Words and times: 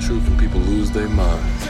Speak 0.00 0.10
a 0.10 0.14
real 0.14 0.20
truth 0.20 0.26
and 0.28 0.38
people 0.38 0.60
lose 0.60 0.90
their 0.90 1.08
minds. 1.08 1.66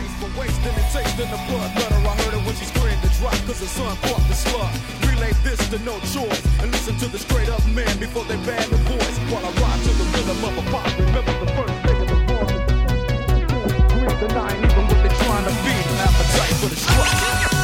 Relay 5.07 5.33
this 5.43 5.69
to 5.71 5.79
no 5.81 5.99
choice 6.01 6.43
and 6.61 6.71
listen 6.73 6.97
to 6.99 7.09
the 7.09 7.19
straight 7.19 7.49
up 7.49 7.65
man 7.69 7.99
before 7.99 8.25
they 8.25 8.37
ban 8.45 8.69
the 8.71 8.77
voice. 8.77 9.19
While 9.31 9.45
I 9.45 9.51
ride 9.61 9.83
to 9.83 9.91
the 9.91 10.05
rhythm 10.05 10.45
of 10.45 10.59
a 10.59 10.71
pop, 10.71 10.99
remember 10.99 11.33
the 11.45 11.53
first 11.53 11.75
thing 11.85 12.01
of 12.03 12.09
the 12.09 12.17
bomb. 12.27 12.47
Grip 14.05 14.21
the 14.21 14.29
nine, 14.35 14.59
even 14.65 14.85
what 14.87 14.99
they're 15.03 15.19
trying 15.25 15.45
to 15.45 15.55
be. 15.65 15.73
An 15.73 15.99
appetite 16.01 16.57
for 16.61 16.69
the 16.69 17.56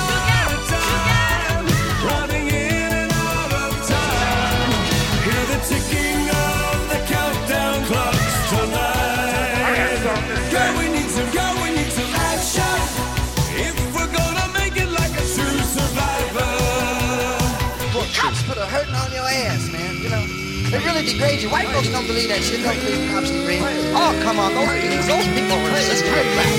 really 20.92 21.06
degrades 21.12 21.42
you. 21.42 21.50
White 21.50 21.68
folks 21.68 21.88
don't 21.88 22.06
believe 22.06 22.28
that 22.28 22.42
shit. 22.42 22.62
Don't 22.62 22.78
believe 22.78 23.10
cops 23.10 23.30
degrade. 23.30 23.62
Oh, 23.94 24.12
come 24.22 24.38
on, 24.38 24.54
those 24.54 24.72
people, 24.80 25.02
those 25.12 25.26
people 25.36 25.56
play 25.70 25.84
this 25.88 26.02
crap 26.02 26.26
rap. 26.36 26.52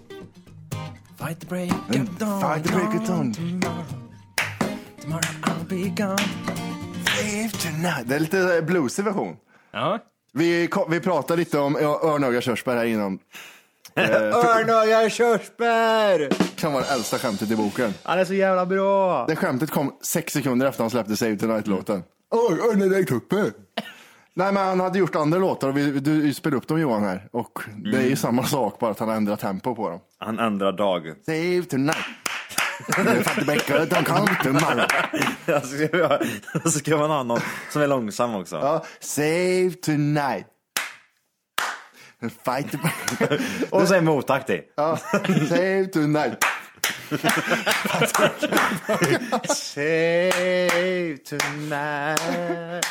Fight 1.24 1.40
the 1.40 1.46
break 1.46 1.72
of 1.72 2.18
dawn. 2.18 2.40
Fight 2.40 2.64
the 2.64 2.72
break 2.72 2.94
of 2.94 3.06
dawn. 3.06 3.32
Tomorrow, 3.32 3.84
tomorrow 5.00 5.28
I'll 5.42 5.64
be 5.64 5.88
gone. 5.88 6.18
Live 7.16 7.52
tonight. 7.52 8.08
Det 8.08 8.14
är 8.14 8.20
lite 8.20 8.62
bluesig 8.62 9.04
version. 9.04 9.36
Ja. 9.72 9.98
Vi, 10.32 10.68
vi 10.88 11.00
pratade 11.00 11.38
lite 11.38 11.58
om 11.58 11.78
ja, 11.80 12.00
örnöga 12.02 12.40
körsbär 12.40 12.76
här 12.76 12.84
innan. 12.84 13.18
Örnöga 13.96 15.10
körsbär! 15.10 16.28
Kan 16.56 16.72
vara 16.72 16.84
det 16.84 16.90
äldsta 16.90 17.18
skämtet 17.18 17.50
i 17.50 17.56
boken. 17.56 17.94
Han 18.02 18.18
är 18.18 18.24
så 18.24 18.34
jävla 18.34 18.66
bra. 18.66 19.26
Det 19.26 19.36
skämtet 19.36 19.70
kom 19.70 19.98
sex 20.02 20.32
sekunder 20.32 20.66
efter 20.66 20.82
han 20.82 20.90
släppte 20.90 21.16
Save 21.16 21.36
Tonight-låten. 21.36 22.02
Oj, 22.30 22.58
örnöga 22.60 23.06
körsbär. 23.06 23.52
Nej 24.36 24.52
men 24.52 24.66
han 24.66 24.80
hade 24.80 24.98
gjort 24.98 25.14
andra 25.16 25.38
låtar 25.38 25.68
och 25.68 25.76
vi, 25.76 25.90
du 26.00 26.34
spelade 26.34 26.56
upp 26.56 26.68
dem 26.68 26.80
Johan 26.80 27.04
här. 27.04 27.28
Och 27.32 27.58
det 27.92 27.98
är 27.98 28.02
ju 28.08 28.16
samma 28.16 28.44
sak 28.44 28.78
bara 28.78 28.90
att 28.90 28.98
han 28.98 29.08
har 29.08 29.16
ändrat 29.16 29.40
tempo 29.40 29.74
på 29.74 29.88
dem. 29.90 30.00
Han 30.18 30.38
ändrar 30.38 30.72
dag. 30.72 31.02
Save 31.26 31.62
tonight. 31.62 31.96
Fattig 33.24 33.46
bäckare, 33.46 33.84
de 33.84 34.04
kan 34.04 34.28
inte 34.28 34.52
ska 35.60 36.18
vi- 36.18 36.40
så 36.70 36.70
ska 36.70 36.96
man 36.96 37.10
ha 37.10 37.22
någon 37.22 37.40
som 37.70 37.82
är 37.82 37.86
långsam 37.86 38.34
också. 38.34 38.56
Ja, 38.56 38.84
save 39.00 39.70
tonight. 39.82 40.46
Fight 42.44 42.70
the 42.70 42.78
Och 43.70 43.88
så 43.88 43.94
är 43.94 44.00
motaktig. 44.00 44.62
ja, 44.76 44.96
save 45.48 45.86
tonight. 45.86 46.44
Save 49.56 51.16
tonight. 51.28 52.84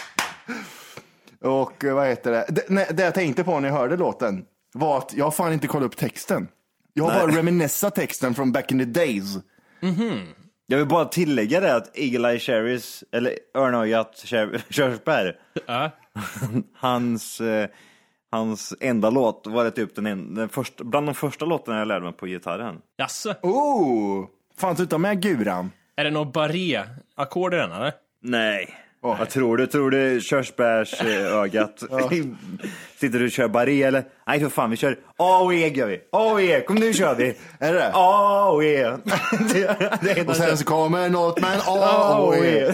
Och 1.44 1.84
eh, 1.86 1.94
vad 1.96 2.08
heter 2.08 2.31
det? 2.31 2.46
Det, 2.50 2.64
nej, 2.70 2.88
det 2.94 3.04
jag 3.04 3.14
tänkte 3.14 3.44
på 3.44 3.59
när 3.59 3.70
jag 3.70 3.76
hörde 3.76 3.98
låten 3.98 4.46
var 4.74 4.98
att 4.98 5.14
jag 5.14 5.26
har 5.26 5.31
fan 5.31 5.54
inte 5.54 5.68
kollat 5.68 5.86
upp 5.86 5.98
texten. 5.98 6.48
Jag 6.94 7.04
har 7.04 7.28
bara 7.28 7.38
reminiscat 7.38 7.96
texten 7.96 8.34
från 8.34 8.52
back 8.52 8.72
in 8.72 8.80
the 8.80 8.86
days. 8.86 9.38
Jag 10.68 10.78
vill 10.78 10.88
bara 10.88 11.06
tillägga 11.06 11.59
det 11.59 11.76
att 11.76 11.98
Eagle 11.98 12.30
Eye 12.30 12.40
Cherries, 12.40 13.04
eller 13.12 13.34
örnögat 13.56 14.18
körsbär, 14.70 15.36
Ja. 15.68 15.92
hans, 16.76 17.42
eh, 17.42 17.70
hans 18.31 18.74
enda 18.80 19.10
låt 19.10 19.48
var 19.48 19.64
det 19.64 19.72
typ 19.72 19.96
den, 19.96 20.06
en, 20.06 20.36
den 20.36 20.50
första, 20.50 20.84
bland 20.84 21.08
de 21.08 21.16
första 21.16 21.46
låtarna 21.46 21.80
jag 21.80 21.88
lärde 21.88 22.06
mig 22.06 22.14
på 22.14 22.25
gitarren. 22.25 22.81
Jaså? 22.98 23.34
Oh! 23.42 24.25
Fanns 24.58 24.78
du 24.78 24.84
inte 24.84 24.98
med 24.98 25.22
guran? 25.22 25.72
Är 25.96 26.04
det 26.04 26.12
något 26.12 26.34
barré-ackord 26.34 27.54
i 27.54 27.58
den 27.58 27.72
eller? 27.72 27.94
Nej. 28.22 28.75
Vad 29.03 29.30
tror 29.30 29.58
du? 29.58 29.68
Tror 29.68 29.91
du 29.91 30.22
körsbärsögat 30.22 31.80
sitter 33.00 33.19
du 33.19 33.25
och 33.25 33.31
kör 33.31 33.47
barré 33.47 33.84
eller? 33.84 34.03
Nej 34.28 34.40
för 34.40 34.50
fan 34.50 34.69
vi 34.69 34.78
kör 34.78 34.97
A 35.18 35.40
och 35.40 35.53
E 35.53 35.68
gör 35.68 35.88
vi. 35.88 36.02
A 36.12 36.31
och 36.31 36.41
E, 36.41 36.62
kom 36.68 36.75
nu 36.75 36.94
kör 36.94 37.16
vi. 37.16 37.36
Är 37.59 37.74
det 37.74 37.80
det? 37.80 37.92
A 37.94 38.46
och 38.50 38.62
det, 38.62 38.97
det 40.02 40.12
är 40.12 40.30
Och 40.30 40.36
sen 40.36 40.58
så 40.58 40.66
kommer 40.66 41.09
något 41.09 41.42
med 41.42 41.53
en 41.53 41.59
A 41.66 42.18
och 42.18 42.36
E. 42.36 42.74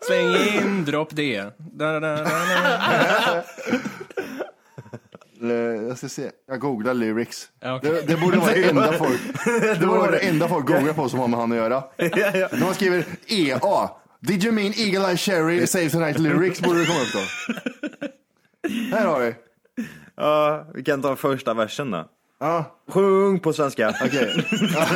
Släng 0.00 0.36
in, 0.36 0.84
drop 0.84 1.08
D. 1.10 1.44
Da, 1.56 1.92
da, 1.92 2.00
da, 2.00 2.16
da. 2.16 3.36
Eh, 3.36 3.42
Jag 5.88 5.98
ska 5.98 6.08
se, 6.08 6.30
jag 6.48 6.60
googlar 6.60 6.94
lyrics. 6.94 7.48
Ja, 7.60 7.76
okej. 7.76 7.90
Det, 7.90 8.02
det 8.02 8.16
borde 8.20 8.36
vara 8.36 8.52
det 8.52 8.68
enda 8.68 8.92
folk, 8.98 9.20
det 9.44 9.80
borde 9.86 9.98
vara 9.98 10.10
det 10.10 10.18
enda 10.18 10.48
folk 10.48 10.66
googlar 10.66 10.92
på 10.92 11.08
som 11.08 11.18
har 11.20 11.28
med 11.28 11.40
han 11.40 11.52
att 11.52 11.58
göra. 11.58 11.84
När 11.96 12.64
man 12.64 12.74
skriver 12.74 13.04
EA, 13.26 13.90
did 14.20 14.44
you 14.44 14.52
mean 14.54 14.72
Eagle 14.76 15.08
Eye 15.08 15.16
Cherry 15.16 15.66
Save 15.66 15.90
Tonight 15.90 16.18
Lyrics 16.18 16.60
borde 16.60 16.78
det 16.80 16.86
komma 16.86 17.00
upp 17.00 17.12
då. 17.12 17.26
Här 18.96 19.06
har 19.06 19.20
vi. 19.20 19.34
Ja, 20.16 20.66
vi 20.74 20.84
kan 20.84 21.02
ta 21.02 21.16
första 21.16 21.54
versen 21.54 21.90
då. 21.90 22.08
Ja, 22.40 22.64
Sjung 22.90 23.40
på 23.40 23.52
svenska. 23.52 23.94
okej. 24.04 24.44
Ja. 24.74 24.88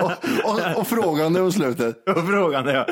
Och, 0.44 0.50
och, 0.54 0.78
och 0.80 0.86
frågan 0.86 1.36
är 1.36 1.40
på 1.40 1.52
slutet. 1.52 2.08
Och 2.08 2.26
frågan 2.26 2.68
är 2.68 2.74
ja. 2.74 2.86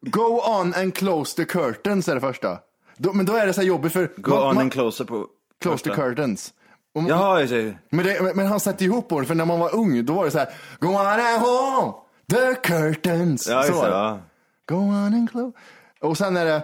Go 0.00 0.40
on 0.60 0.74
and 0.74 0.94
close 0.94 1.36
the 1.36 1.44
curtains 1.44 2.08
är 2.08 2.14
det 2.14 2.20
första. 2.20 2.58
Då, 2.96 3.12
men 3.12 3.26
då 3.26 3.36
är 3.36 3.46
det 3.46 3.52
så 3.52 3.60
här 3.60 3.68
jobbigt 3.68 3.92
för... 3.92 4.10
Go 4.16 4.30
man- 4.30 4.38
on 4.42 4.54
man- 4.54 4.58
and 4.58 4.72
closer 4.72 5.04
på 5.04 5.26
Close 5.70 5.84
the 5.84 5.90
första. 5.90 6.02
curtains. 6.02 6.52
Och, 6.94 7.02
Jaha, 7.08 7.40
jag 7.40 7.48
säger. 7.48 7.78
Men, 7.90 8.04
det, 8.06 8.34
men- 8.36 8.46
han 8.46 8.60
satte 8.60 8.84
ihop 8.84 9.12
orden, 9.12 9.26
för 9.26 9.34
när 9.34 9.44
man 9.44 9.60
var 9.60 9.74
ung, 9.74 10.04
då 10.04 10.12
var 10.12 10.24
det 10.24 10.30
så 10.30 10.38
här, 10.38 10.48
Go 10.80 10.88
on 10.88 10.96
and 11.06 11.40
home, 11.40 11.92
the 12.30 12.54
curtains. 12.54 13.46
Ja, 13.48 13.62
så 13.62 13.82
det. 13.82 13.88
Ja. 13.90 14.20
Go 14.68 14.74
on 14.76 15.14
and 15.14 15.30
close. 15.30 15.56
Och 16.00 16.18
sen 16.18 16.36
är 16.36 16.44
det, 16.44 16.62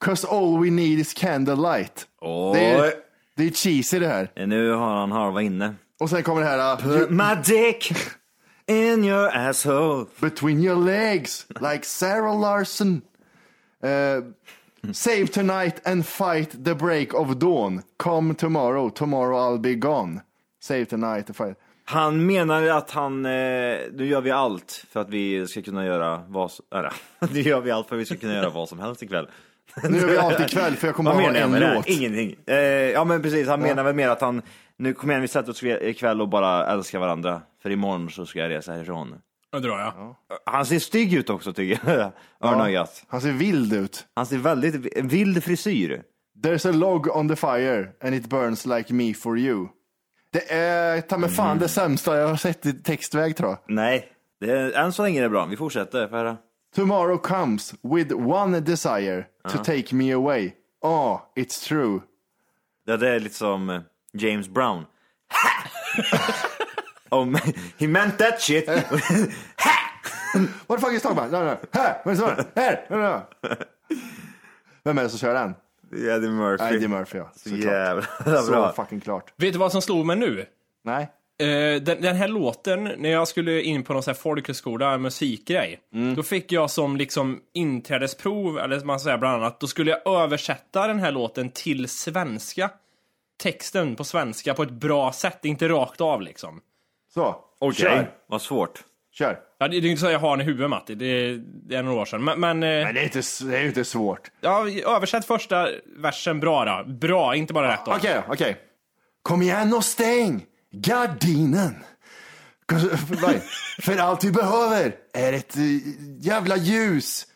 Cause 0.00 0.26
all 0.30 0.58
we 0.64 0.70
need 0.70 0.98
is 0.98 1.14
candlelight. 1.14 2.06
Oj. 2.20 2.60
Det 2.60 2.70
är, 2.70 2.92
det 3.36 3.44
är 3.46 3.50
cheesy 3.50 3.98
det 3.98 4.08
här. 4.08 4.46
Nu 4.46 4.72
har 4.72 4.94
han 5.00 5.12
halva 5.12 5.42
inne. 5.42 5.74
Och 6.00 6.10
sen 6.10 6.22
kommer 6.22 6.40
det 6.40 6.46
här, 6.46 6.72
uh, 6.72 6.78
Put 6.82 7.10
my 7.10 7.34
dick 7.44 7.92
in 8.66 9.04
your 9.04 9.36
asshole. 9.36 10.06
between 10.20 10.64
your 10.64 10.84
legs, 10.84 11.46
like 11.60 11.84
Sarah 11.86 12.40
Larson. 12.40 13.02
Uh, 13.84 14.24
save 14.92 15.26
tonight 15.26 15.86
and 15.86 16.06
fight 16.06 16.64
the 16.64 16.74
break 16.74 17.14
of 17.14 17.38
dawn. 17.38 17.82
Come 17.96 18.34
tomorrow, 18.34 18.90
tomorrow 18.90 19.38
I'll 19.38 19.58
be 19.58 19.74
gone. 19.74 20.20
Save 20.60 20.84
tonight 20.84 21.28
and 21.28 21.36
fight. 21.36 21.56
Han 21.84 22.26
menar 22.26 22.68
att 22.68 22.90
han, 22.90 23.26
eh, 23.26 23.30
nu 23.92 24.06
gör 24.06 24.20
vi 24.20 24.30
allt 24.30 24.84
för 24.90 25.00
att 25.00 25.10
vi 25.10 25.46
ska 25.46 25.62
kunna 25.62 25.86
göra 25.86 26.22
vad 26.28 26.50
som, 26.50 26.64
eller, 26.74 26.92
nu 27.32 27.40
gör 27.40 27.60
vi 27.60 27.70
allt 27.70 27.88
för 27.88 27.96
att 27.96 28.00
vi 28.00 28.04
ska 28.04 28.16
kunna 28.16 28.34
göra 28.34 28.50
vad 28.50 28.68
som 28.68 28.78
helst 28.78 29.02
ikväll. 29.02 29.28
Nu 29.82 29.98
gör 29.98 30.06
vi 30.06 30.16
allt 30.16 30.40
ikväll 30.46 30.76
för 30.76 30.86
jag 30.88 30.96
kommer 30.96 31.12
bara 31.12 31.22
ha 31.22 31.34
en 31.34 31.50
med 31.50 31.74
låt. 31.74 31.86
det? 31.86 31.92
Ingenting. 31.92 32.36
Eh, 32.46 32.56
ja 32.56 33.04
men 33.04 33.22
precis, 33.22 33.48
han 33.48 33.60
menar 33.60 33.84
väl 33.84 33.94
mer 33.94 34.08
att 34.08 34.20
han, 34.20 34.42
nu 34.76 34.94
kommer 34.94 35.12
igen 35.12 35.22
vi 35.22 35.28
sätter 35.28 35.50
oss 35.50 35.62
ikväll 35.62 36.20
och 36.20 36.28
bara 36.28 36.66
älskar 36.66 36.98
varandra. 36.98 37.42
För 37.62 37.70
imorgon 37.70 38.10
så 38.10 38.26
ska 38.26 38.38
jag 38.38 38.50
resa 38.50 38.72
härifrån. 38.72 39.14
Nu 39.52 39.60
drar 39.60 39.78
jag. 39.78 40.16
Han 40.44 40.66
ser 40.66 40.78
stygg 40.78 41.14
ut 41.14 41.30
också 41.30 41.52
tycker 41.52 41.90
jag, 41.90 42.12
Örnöjat. 42.52 43.04
Han 43.08 43.20
ser 43.20 43.32
vild 43.32 43.72
ut. 43.72 44.06
Han 44.14 44.26
ser 44.26 44.38
väldigt, 44.38 44.96
en 44.96 45.08
vild 45.08 45.44
frisyr. 45.44 46.02
There's 46.42 46.68
a 46.68 46.72
log 46.72 47.16
on 47.16 47.28
the 47.28 47.36
fire 47.36 47.88
and 48.00 48.14
it 48.14 48.26
burns 48.26 48.66
like 48.66 48.92
me 48.92 49.14
for 49.14 49.38
you. 49.38 49.68
Det 50.32 50.52
är 50.52 51.00
ta 51.00 51.18
mig 51.18 51.30
fan 51.30 51.58
det 51.58 51.68
sämsta 51.68 52.16
jag 52.16 52.28
har 52.28 52.36
sett 52.36 52.66
i 52.66 52.72
textväg 52.72 53.36
tror 53.36 53.50
jag. 53.50 53.58
Nej, 53.68 54.08
det 54.40 54.52
är, 54.52 54.72
än 54.72 54.92
så 54.92 55.02
länge 55.02 55.18
är 55.18 55.22
det 55.22 55.28
bra. 55.28 55.44
Vi 55.44 55.56
fortsätter. 55.56 56.08
Höra? 56.08 56.36
Tomorrow 56.74 57.18
comes 57.18 57.74
with 57.82 58.14
one 58.14 58.60
desire 58.60 59.24
to 59.48 59.64
take 59.64 59.94
me 59.94 60.12
away. 60.12 60.52
Oh, 60.80 61.20
it's 61.36 61.68
true. 61.68 62.00
Ja, 62.84 62.96
det 62.96 63.08
är 63.08 63.20
lite 63.20 63.34
som 63.34 63.70
eh, 63.70 63.80
James 64.12 64.48
Brown. 64.48 64.86
Om, 67.10 67.34
he 67.78 67.86
meant 67.88 68.18
that 68.18 68.40
shit. 68.40 68.68
What 68.68 68.80
the 70.68 70.86
fuck 70.86 70.92
is 70.92 71.02
talking 71.02 71.18
about? 71.18 71.32
No, 71.32 71.38
no. 71.44 71.56
Här! 71.72 72.02
Vad 72.04 72.20
är 72.20 72.26
det 72.28 72.36
som 72.36 72.44
Här! 72.56 72.86
No, 72.90 72.96
no. 72.96 73.22
Vem 74.84 74.98
är 74.98 75.02
det 75.02 75.08
som 75.08 75.18
kör 75.18 75.34
den? 75.34 75.54
Eddie 75.92 76.28
Murphy. 76.28 76.76
Eddie 76.76 76.88
Murphy 76.88 77.18
ja. 77.18 77.30
Såklart. 77.36 77.64
Jävla 77.64 78.42
Så 78.42 78.50
bra. 78.50 78.72
fucking 78.72 79.00
klart. 79.00 79.32
Vet 79.36 79.52
du 79.52 79.58
vad 79.58 79.72
som 79.72 79.82
slog 79.82 80.06
mig 80.06 80.16
nu? 80.16 80.46
Nej. 80.84 81.02
Eh, 81.38 81.82
den, 81.82 82.02
den 82.02 82.16
här 82.16 82.28
låten, 82.28 82.84
när 82.84 83.10
jag 83.10 83.28
skulle 83.28 83.62
in 83.62 83.82
på 83.82 83.92
någon 83.92 84.02
sån 84.02 84.12
här 84.14 84.20
folkhögskola, 84.20 84.98
musikgrej, 84.98 85.80
då 86.16 86.22
fick 86.22 86.52
jag 86.52 86.70
som 86.70 86.96
liksom 86.96 87.40
inträdesprov, 87.54 88.58
eller 88.58 88.84
man 88.84 89.00
säger 89.00 89.18
bland 89.18 89.42
annat, 89.42 89.60
då 89.60 89.66
skulle 89.66 89.90
jag 89.90 90.22
översätta 90.22 90.86
den 90.86 90.98
här 90.98 91.12
låten 91.12 91.50
till 91.50 91.88
svenska. 91.88 92.70
Texten 93.42 93.96
på 93.96 94.04
svenska 94.04 94.54
på 94.54 94.62
ett 94.62 94.70
bra 94.70 95.12
sätt, 95.12 95.44
inte 95.44 95.68
rakt 95.68 96.00
av 96.00 96.22
liksom. 96.22 96.60
Så. 97.14 97.36
Okej, 97.58 97.80
Kör. 97.84 98.10
vad 98.28 98.42
svårt. 98.42 98.84
Kör. 99.12 99.38
Ja, 99.58 99.68
det, 99.68 99.80
det 99.80 99.88
är 99.88 99.90
inte 99.90 100.00
så 100.00 100.10
jag 100.10 100.18
har 100.18 100.36
den 100.36 100.40
i 100.40 100.44
huvudet 100.44 100.70
Matti, 100.70 100.94
det, 100.94 101.36
det 101.68 101.76
är 101.76 101.82
några 101.82 102.00
år 102.00 102.04
sedan. 102.04 102.24
Men, 102.24 102.40
men 102.40 102.62
eh, 102.62 102.84
Men 102.84 102.94
det 102.94 103.00
är 103.00 103.04
inte, 103.04 103.20
det 103.44 103.58
är 103.58 103.66
inte 103.66 103.84
svårt. 103.84 104.30
ja, 104.40 104.68
översätt 104.70 105.24
första 105.24 105.68
versen 105.96 106.40
bra 106.40 106.64
då. 106.64 106.92
Bra, 106.92 107.34
inte 107.34 107.52
bara 107.52 107.72
rätt. 107.72 107.80
Okej, 107.86 108.22
okej. 108.28 108.56
Kom 109.22 109.42
igen 109.42 109.74
och 109.74 109.84
stäng 109.84 110.44
gardinen. 110.72 111.74
För 113.82 113.98
allt 113.98 114.24
vi 114.24 114.32
behöver 114.32 114.94
är 115.12 115.32
ett 115.32 115.56
eh, 115.56 115.62
jävla 116.18 116.56
ljus. 116.56 117.26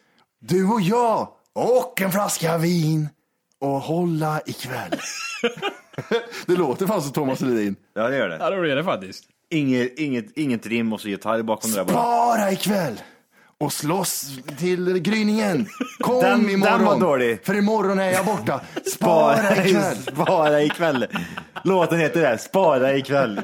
Du 0.41 0.67
och 0.69 0.81
jag 0.81 1.29
och 1.53 2.00
en 2.00 2.12
flaska 2.12 2.59
vin 2.59 3.09
och 3.61 3.81
hålla 3.81 4.41
ikväll. 4.47 4.91
det 6.47 6.56
låter 6.56 6.87
fan 6.87 7.03
som 7.03 7.12
Thomas 7.12 7.41
Ledin. 7.41 7.76
Ja, 7.94 8.09
det 8.09 8.17
gör 8.17 8.29
det. 8.29 8.37
Ja, 8.41 8.50
det 8.50 8.73
är 8.73 8.76
det 8.76 8.85
faktiskt. 8.85 9.25
Inget, 9.55 9.99
inget, 9.99 10.39
inget 10.39 10.67
rim 10.67 10.93
och 10.93 11.01
så 11.01 11.09
gitarr 11.09 11.43
bakom 11.43 11.71
det 11.71 11.77
där 11.77 11.85
bara. 11.85 11.93
Spara 11.93 12.53
ikväll 12.53 13.01
och 13.61 13.73
slåss 13.73 14.27
till 14.59 14.99
gryningen. 14.99 15.67
Kom 15.99 16.21
Den- 16.23 16.41
den 16.43 16.51
imorgon. 16.51 16.85
var 16.85 17.01
dålig. 17.01 17.47
För 17.47 17.55
imorgon 17.55 17.99
är 17.99 18.11
jag 18.11 18.25
borta. 18.27 18.61
Spara 18.95 19.56
ikväll. 19.67 19.97
Spara 19.97 20.62
ikväll. 20.62 21.06
Låten 21.65 21.99
heter 22.01 22.21
det, 22.21 22.39
Spara 22.39 22.95
ikväll. 22.97 23.41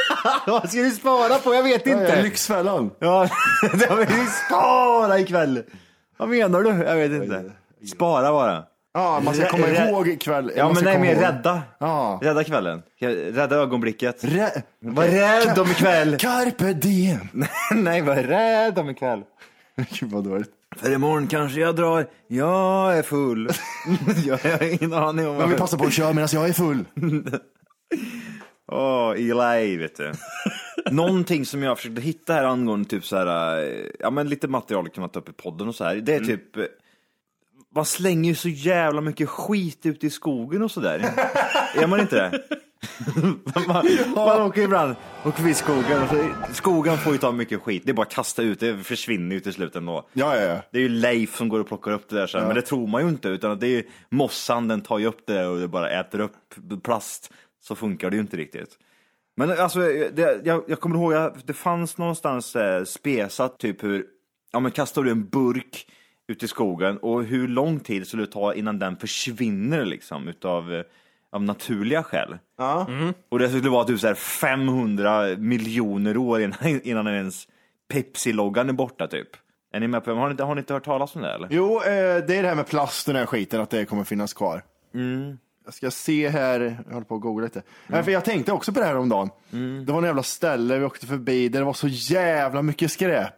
Vad 0.46 0.70
ska 0.70 0.78
du 0.80 0.90
spara 0.90 1.34
på? 1.38 1.54
Jag 1.54 1.62
vet 1.62 1.86
Ja, 1.86 1.92
inte. 1.92 2.22
Lyxfällan. 2.22 2.90
Ja, 2.98 3.28
det 3.74 3.86
var 3.90 3.98
ju 4.00 4.06
spara 4.46 5.18
ikväll. 5.18 5.62
Vad 6.18 6.28
menar 6.28 6.62
du? 6.62 6.70
Jag 6.70 6.96
vet 6.96 7.12
inte. 7.12 7.52
Spara 7.94 8.32
bara. 8.32 8.64
Ja, 8.94 9.20
man 9.24 9.34
ska 9.34 9.46
komma 9.48 9.66
Rä- 9.66 9.88
ihåg 9.88 10.08
ikväll. 10.08 10.52
Ja, 10.56 10.72
men 10.72 10.84
nej, 10.84 10.98
mer 10.98 11.12
ihåg. 11.14 11.22
rädda. 11.22 11.62
Ja. 11.78 12.18
Rädda 12.22 12.44
kvällen. 12.44 12.82
Rädda 13.32 13.56
ögonblicket. 13.56 14.24
Rä- 14.24 14.62
Var 14.80 15.04
rädd 15.04 15.58
om 15.58 15.70
ikväll. 15.70 16.16
Carpe 16.20 16.72
diem. 16.72 17.28
nej, 17.74 18.02
var 18.02 18.16
rädd 18.16 18.78
om 18.78 18.90
ikväll. 18.90 19.22
Gud 20.00 20.10
vad 20.10 20.24
dåligt. 20.24 20.50
För 20.76 20.92
imorgon 20.92 21.26
kanske 21.26 21.60
jag 21.60 21.76
drar. 21.76 22.06
Jag 22.26 22.98
är 22.98 23.02
full. 23.02 23.48
jag 24.26 24.38
har 24.38 24.62
ingen 24.62 24.92
aning 24.92 25.28
om 25.28 25.34
Jag 25.40 25.46
vill 25.48 25.58
passa 25.58 25.76
på 25.78 25.84
att 25.84 25.92
köra 25.92 26.12
medan 26.12 26.28
jag 26.32 26.48
är 26.48 26.52
full. 26.52 26.84
Åh, 28.72 29.10
Eli, 29.16 29.76
vet 29.76 29.96
du. 29.96 30.12
Någonting 30.90 31.46
som 31.46 31.62
jag 31.62 31.76
försökte 31.76 32.00
hitta 32.00 32.32
här 32.32 32.44
angående 32.44 32.88
typ 32.88 33.04
så 33.04 33.16
här, 33.16 33.58
eh, 33.62 33.84
ja 34.00 34.10
men 34.10 34.28
lite 34.28 34.48
material 34.48 34.88
kan 34.88 35.00
man 35.00 35.10
ta 35.10 35.18
upp 35.18 35.28
i 35.28 35.32
podden 35.32 35.68
och 35.68 35.74
så 35.74 35.84
här. 35.84 35.96
Det 35.96 36.14
är 36.14 36.20
typ, 36.20 36.56
eh, 36.56 36.62
man 37.74 37.84
slänger 37.84 38.30
ju 38.30 38.34
så 38.34 38.48
jävla 38.48 39.00
mycket 39.00 39.28
skit 39.28 39.86
ute 39.86 40.06
i 40.06 40.10
skogen 40.10 40.62
och 40.62 40.70
sådär. 40.70 40.98
är 41.74 41.86
man 41.86 42.00
inte 42.00 42.16
det? 42.16 42.42
man, 43.68 43.86
man 44.14 44.42
åker 44.42 44.62
ibland, 44.62 44.94
åker 45.24 45.36
förbi 45.36 45.54
skogen 45.54 46.02
och 46.02 46.08
så, 46.08 46.30
skogen 46.52 46.96
får 46.96 47.12
ju 47.12 47.18
ta 47.18 47.32
mycket 47.32 47.60
skit. 47.60 47.82
Det 47.84 47.90
är 47.90 47.94
bara 47.94 48.02
att 48.02 48.12
kasta 48.12 48.42
ut, 48.42 48.60
det 48.60 48.78
försvinner 48.78 49.34
ju 49.34 49.40
till 49.40 49.52
slut 49.52 49.76
ändå. 49.76 50.08
Ja, 50.12 50.36
ja, 50.36 50.42
ja. 50.42 50.62
Det 50.70 50.78
är 50.78 50.82
ju 50.82 50.88
Leif 50.88 51.36
som 51.36 51.48
går 51.48 51.60
och 51.60 51.66
plockar 51.66 51.90
upp 51.90 52.08
det 52.08 52.16
där 52.16 52.26
sen, 52.26 52.46
men 52.46 52.54
det 52.54 52.62
tror 52.62 52.86
man 52.86 53.02
ju 53.02 53.08
inte 53.08 53.28
utan 53.28 53.58
det 53.58 53.66
är 53.66 53.70
ju 53.70 53.82
mossan, 54.10 54.68
den 54.68 54.80
tar 54.80 54.98
ju 54.98 55.06
upp 55.06 55.26
det 55.26 55.46
och 55.46 55.58
det 55.58 55.68
bara 55.68 55.90
äter 55.90 56.20
upp 56.20 56.36
plast. 56.82 57.32
Så 57.60 57.74
funkar 57.74 58.10
det 58.10 58.16
ju 58.16 58.22
inte 58.22 58.36
riktigt. 58.36 58.78
Men 59.36 59.50
alltså, 59.50 59.78
det, 60.12 60.40
jag, 60.44 60.64
jag 60.66 60.80
kommer 60.80 60.96
ihåg 60.96 61.14
att 61.14 61.46
det 61.46 61.54
fanns 61.54 61.98
någonstans 61.98 62.56
eh, 62.56 62.84
spesat 62.84 63.58
typ 63.58 63.84
hur, 63.84 64.06
ja 64.52 64.60
men 64.60 64.72
kastar 64.72 65.02
du 65.02 65.10
en 65.10 65.28
burk 65.28 65.86
ut 66.28 66.42
i 66.42 66.48
skogen 66.48 66.98
och 66.98 67.24
hur 67.24 67.48
lång 67.48 67.80
tid 67.80 68.06
skulle 68.06 68.22
det 68.22 68.32
ta 68.32 68.54
innan 68.54 68.78
den 68.78 68.96
försvinner 68.96 69.84
liksom 69.84 70.28
utav, 70.28 70.72
eh, 70.74 70.82
av 71.32 71.42
naturliga 71.42 72.02
skäl. 72.02 72.38
Ja. 72.58 72.86
Och 73.28 73.38
det 73.38 73.48
skulle 73.48 73.70
vara 73.70 73.84
typ 73.84 74.00
så 74.00 74.06
här 74.06 74.14
500 74.14 75.26
miljoner 75.38 76.16
år 76.16 76.40
innan, 76.40 76.58
innan 76.82 77.06
ens 77.06 77.48
Pepsi-loggan 77.92 78.68
är 78.68 78.72
borta 78.72 79.06
typ. 79.06 79.28
Är 79.72 79.80
ni 79.80 79.88
med 79.88 80.04
på? 80.04 80.10
Har 80.14 80.24
ni, 80.26 80.30
inte- 80.30 80.44
har 80.44 80.54
ni 80.54 80.58
inte 80.58 80.72
hört 80.74 80.84
talas 80.84 81.16
om 81.16 81.22
det 81.22 81.32
eller? 81.32 81.48
Jo, 81.50 81.76
eh, 81.76 81.82
det 82.26 82.36
är 82.36 82.42
det 82.42 82.48
här 82.48 82.54
med 82.54 82.66
plast 82.66 83.08
och 83.08 83.14
den 83.14 83.20
här 83.20 83.26
skiten, 83.26 83.60
att 83.60 83.70
det 83.70 83.84
kommer 83.84 84.04
finnas 84.04 84.32
kvar. 84.34 84.62
Jag 85.64 85.74
ska 85.74 85.90
se 85.90 86.28
här, 86.28 86.60
jag 86.86 86.94
håller 86.94 87.06
på 87.06 87.14
att 87.14 87.20
googla 87.20 87.44
lite. 87.44 87.62
Nej, 87.86 88.02
för 88.02 88.10
jag 88.12 88.24
tänkte 88.24 88.52
också 88.52 88.72
på 88.72 88.80
det 88.80 88.86
här 88.86 88.96
om 88.96 89.08
dagen. 89.08 89.30
Det 89.86 89.92
var 89.92 89.98
en 89.98 90.04
jävla 90.04 90.22
ställe 90.22 90.78
vi 90.78 90.84
åkte 90.84 91.06
förbi 91.06 91.48
där 91.48 91.58
det 91.58 91.64
var 91.66 91.72
så 91.72 91.88
jävla 91.88 92.62
mycket 92.62 92.92
skräp. 92.92 93.34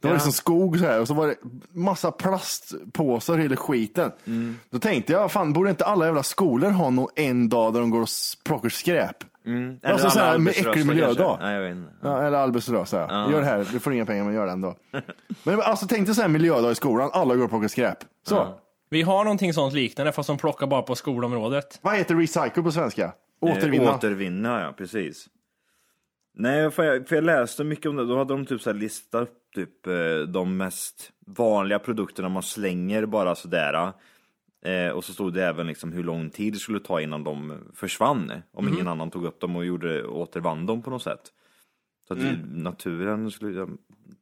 Det 0.00 0.08
var 0.08 0.14
liksom 0.14 0.32
skog 0.32 0.78
så 0.78 0.84
här 0.84 1.00
och 1.00 1.08
så 1.08 1.14
var 1.14 1.26
det 1.26 1.36
massa 1.72 2.12
plastpåsar 2.12 3.38
i 3.38 3.42
hela 3.42 3.56
skiten. 3.56 4.12
Då 4.70 4.78
tänkte 4.78 5.12
jag, 5.12 5.32
fan 5.32 5.52
borde 5.52 5.70
inte 5.70 5.84
alla 5.84 6.06
jävla 6.06 6.22
skolor 6.22 6.70
ha 6.70 6.90
någon 6.90 7.08
en 7.16 7.48
dag 7.48 7.72
där 7.72 7.80
de 7.80 7.90
går 7.90 8.00
och 8.02 8.08
plockar 8.44 8.68
skräp? 8.68 9.16
Eller 9.46 9.92
Alltså 9.92 10.10
så 10.10 10.18
alla 10.20 10.30
här 10.30 10.38
med 10.38 10.50
arbetslösa 10.50 10.70
äcklig 10.70 10.86
miljödag. 10.86 11.38
jag. 11.40 11.84
Ja, 12.02 12.22
eller 12.22 12.84
så 12.84 12.96
här. 12.96 13.30
Gör 13.30 13.40
det 13.40 13.46
här, 13.46 13.66
du 13.72 13.78
får 13.80 13.92
inga 13.92 14.06
pengar 14.06 14.24
men 14.24 14.34
gör 14.34 14.46
det 14.46 14.52
ändå. 14.52 14.74
Men 15.44 15.60
alltså 15.60 15.86
tänk 15.86 16.06
dig 16.06 16.14
så 16.14 16.20
här 16.22 16.28
miljödag 16.28 16.72
i 16.72 16.74
skolan, 16.74 17.10
alla 17.12 17.34
går 17.36 17.44
och 17.44 17.50
plockar 17.50 17.68
skräp. 17.68 17.98
Så. 18.28 18.54
Vi 18.90 19.02
har 19.02 19.24
någonting 19.24 19.52
sånt 19.54 19.74
liknande 19.74 20.12
fast 20.12 20.26
de 20.26 20.38
plockar 20.38 20.66
bara 20.66 20.82
på 20.82 20.94
skolområdet. 20.94 21.78
Vad 21.82 21.96
heter 21.96 22.14
recycle 22.14 22.62
på 22.62 22.72
svenska? 22.72 23.12
Återvinna. 23.40 23.84
Eh, 23.84 23.94
återvinna, 23.94 24.60
ja 24.60 24.74
precis. 24.78 25.26
Nej, 26.34 26.70
för 26.70 26.82
jag, 26.84 27.08
för 27.08 27.14
jag 27.14 27.24
läste 27.24 27.64
mycket 27.64 27.86
om 27.86 27.96
det. 27.96 28.06
Då 28.06 28.18
hade 28.18 28.34
de 28.34 28.46
typ 28.46 28.60
så 28.60 28.70
här 28.70 28.74
listat 28.78 29.22
upp 29.22 29.37
typ 29.54 29.86
eh, 29.86 30.18
de 30.28 30.56
mest 30.56 31.12
vanliga 31.26 31.78
produkterna 31.78 32.28
man 32.28 32.42
slänger 32.42 33.06
bara 33.06 33.34
sådär. 33.34 33.92
Eh, 34.64 34.90
och 34.90 35.04
så 35.04 35.12
stod 35.12 35.34
det 35.34 35.46
även 35.46 35.66
liksom 35.66 35.92
hur 35.92 36.02
lång 36.02 36.30
tid 36.30 36.52
det 36.52 36.58
skulle 36.58 36.80
ta 36.80 37.00
innan 37.00 37.24
de 37.24 37.54
försvann. 37.74 38.32
Om 38.52 38.68
ingen 38.68 38.88
annan 38.88 39.10
tog 39.10 39.24
upp 39.24 39.40
dem 39.40 39.56
och 39.56 39.64
gjorde 39.64 40.04
återvann 40.04 40.66
dem 40.66 40.82
på 40.82 40.90
något 40.90 41.02
sätt. 41.02 41.32
Så 42.08 42.14
att 42.14 42.20
naturen 42.52 43.30
skulle 43.30 43.66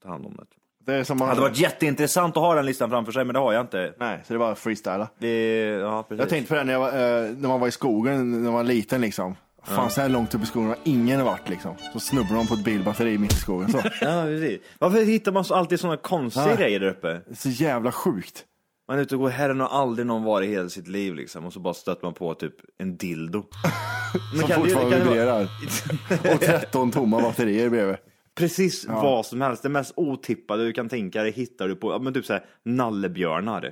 ta 0.02 0.08
hand 0.08 0.26
om 0.26 0.36
det. 0.36 0.44
Det 0.86 0.94
är 0.94 1.04
som 1.04 1.18
man... 1.18 1.28
hade 1.28 1.40
varit 1.40 1.58
jätteintressant 1.58 2.36
att 2.36 2.42
ha 2.42 2.54
den 2.54 2.66
listan 2.66 2.90
framför 2.90 3.12
sig, 3.12 3.24
men 3.24 3.34
det 3.34 3.40
har 3.40 3.52
jag 3.52 3.60
inte. 3.60 3.94
Nej, 3.98 4.20
så 4.24 4.32
det 4.32 4.38
var 4.38 4.54
freestyla. 4.54 5.08
Det, 5.18 5.64
ja, 5.64 6.02
precis. 6.02 6.20
Jag 6.20 6.28
tänkte 6.28 6.48
på 6.48 6.54
det 6.54 6.64
när, 6.64 6.72
jag 6.72 6.80
var, 6.80 6.88
eh, 6.88 7.30
när 7.36 7.48
man 7.48 7.60
var 7.60 7.68
i 7.68 7.70
skogen, 7.70 8.30
när 8.30 8.38
man 8.38 8.52
var 8.52 8.64
liten 8.64 9.00
liksom. 9.00 9.34
Fan, 9.66 9.90
så 9.90 10.00
här 10.00 10.08
långt 10.08 10.34
upp 10.34 10.42
i 10.42 10.46
skogen 10.46 10.68
har 10.68 10.78
ingen 10.84 11.24
varit 11.24 11.48
liksom. 11.48 11.74
Så 11.92 12.00
snubblar 12.00 12.36
de 12.36 12.46
på 12.46 12.54
ett 12.54 12.64
bilbatteri 12.64 13.18
mitt 13.18 13.32
i 13.32 13.36
skogen. 13.36 13.72
Så. 13.72 13.78
Ja, 14.00 14.22
precis. 14.24 14.60
Varför 14.78 15.04
hittar 15.04 15.32
man 15.32 15.44
så 15.44 15.54
alltid 15.54 15.80
sådana 15.80 15.96
konstiga 15.96 16.48
Ja. 16.50 16.56
grejer 16.56 16.80
där 16.80 16.88
uppe? 16.88 17.20
Så 17.34 17.48
jävla 17.48 17.92
sjukt. 17.92 18.44
Man 18.88 18.98
är 18.98 19.02
ute 19.02 19.14
och 19.14 19.20
går, 19.20 19.28
här 19.28 19.48
har 19.54 19.68
aldrig 19.68 20.06
någon 20.06 20.22
varit 20.24 20.48
i 20.48 20.52
hela 20.52 20.68
sitt 20.68 20.88
liv 20.88 21.14
liksom. 21.14 21.44
Och 21.44 21.52
så 21.52 21.60
bara 21.60 21.74
stöter 21.74 22.04
man 22.04 22.14
på 22.14 22.34
typ 22.34 22.54
en 22.78 22.96
dildo. 22.96 23.44
Men 24.32 24.40
Som 24.40 24.48
kan 24.48 24.62
det- 24.62 24.68
fortfarande 24.70 24.98
det 24.98 25.04
vara- 25.04 25.38
vibrerar. 26.18 26.34
Och 26.34 26.40
13 26.40 26.90
tomma 26.92 27.20
batterier 27.20 27.68
bredvid. 27.70 27.96
Precis 28.38 28.86
vad 28.88 29.26
som 29.26 29.40
helst. 29.40 29.62
Det 29.62 29.68
mest 29.68 29.92
otippade 29.96 30.64
du 30.64 30.72
kan 30.72 30.88
tänka 30.88 31.22
dig 31.22 31.32
hittar 31.32 31.68
du 31.68 31.76
på, 31.76 31.92
ja 31.92 31.98
men 31.98 32.14
typ 32.14 32.24
såhär 32.26 32.44
nallebjörnar. 32.64 33.70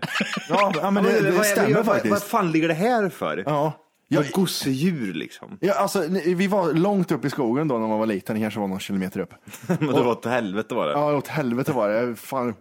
Ja, 0.48 0.72
ja 0.82 0.90
men 0.90 1.04
det, 1.04 1.20
det 1.20 1.30
vad- 1.30 1.46
stämmer 1.46 1.74
vad, 1.74 1.86
faktiskt. 1.86 2.10
Vad 2.10 2.22
fan 2.22 2.52
ligger 2.52 2.68
det 2.68 2.74
här 2.74 3.08
för? 3.08 3.42
Ja. 3.46 3.72
Ja, 4.14 4.22
gosedjur 4.32 5.14
liksom. 5.14 5.58
Ja, 5.60 5.74
alltså, 5.74 6.04
vi 6.24 6.46
var 6.46 6.72
långt 6.72 7.12
upp 7.12 7.24
i 7.24 7.30
skogen 7.30 7.68
då 7.68 7.78
när 7.78 7.88
man 7.88 7.98
var 7.98 8.06
liten, 8.06 8.34
det 8.36 8.40
kanske 8.42 8.60
var 8.60 8.68
någon 8.68 8.80
kilometer 8.80 9.20
upp. 9.20 9.34
Men 9.66 9.78
det 9.86 10.02
var 10.02 10.06
åt 10.10 10.24
helvete 10.26 10.74
var 10.74 10.86
det. 10.86 10.92
Ja, 10.92 11.16
åt 11.16 11.28
helvete 11.28 11.72
var 11.72 11.88
det. 11.88 12.16
Fan. 12.16 12.54